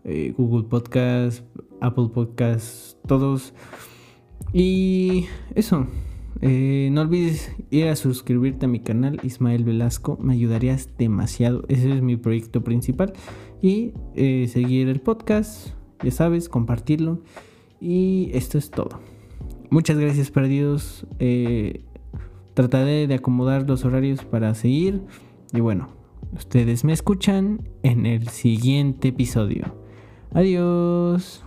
eh, 0.04 0.34
Google 0.36 0.68
Podcast, 0.68 1.46
Apple 1.80 2.10
Podcast, 2.12 2.98
todos. 3.06 3.54
Y 4.52 5.28
eso. 5.54 5.86
Eh, 6.42 6.90
no 6.92 7.02
olvides 7.02 7.56
ir 7.70 7.90
a 7.90 7.96
suscribirte 7.96 8.66
a 8.66 8.68
mi 8.68 8.80
canal 8.80 9.20
Ismael 9.22 9.64
Velasco, 9.64 10.18
me 10.20 10.34
ayudarías 10.34 10.90
demasiado, 10.98 11.66
ese 11.68 11.94
es 11.94 12.02
mi 12.02 12.18
proyecto 12.18 12.64
principal. 12.64 13.14
Y 13.62 13.94
eh, 14.16 14.48
seguir 14.52 14.90
el 14.90 15.02
podcast, 15.02 15.76
ya 16.04 16.10
sabes, 16.10 16.50
compartirlo. 16.50 17.22
Y 17.80 18.32
esto 18.34 18.58
es 18.58 18.72
todo. 18.72 19.11
Muchas 19.72 19.98
gracias 19.98 20.30
perdidos. 20.32 21.08
trataré 22.54 23.08
de 23.08 23.16
acomodar 23.16 23.68
los 23.68 23.86
horarios 23.86 24.26
para 24.26 24.54
seguir. 24.54 25.02
Y 25.54 25.62
bueno, 25.62 25.88
ustedes 26.34 26.84
me 26.84 26.92
escuchan 26.92 27.70
en 27.82 28.06
el 28.06 28.28
siguiente 28.28 29.08
episodio. 29.08 29.74
Adiós. 30.34 31.44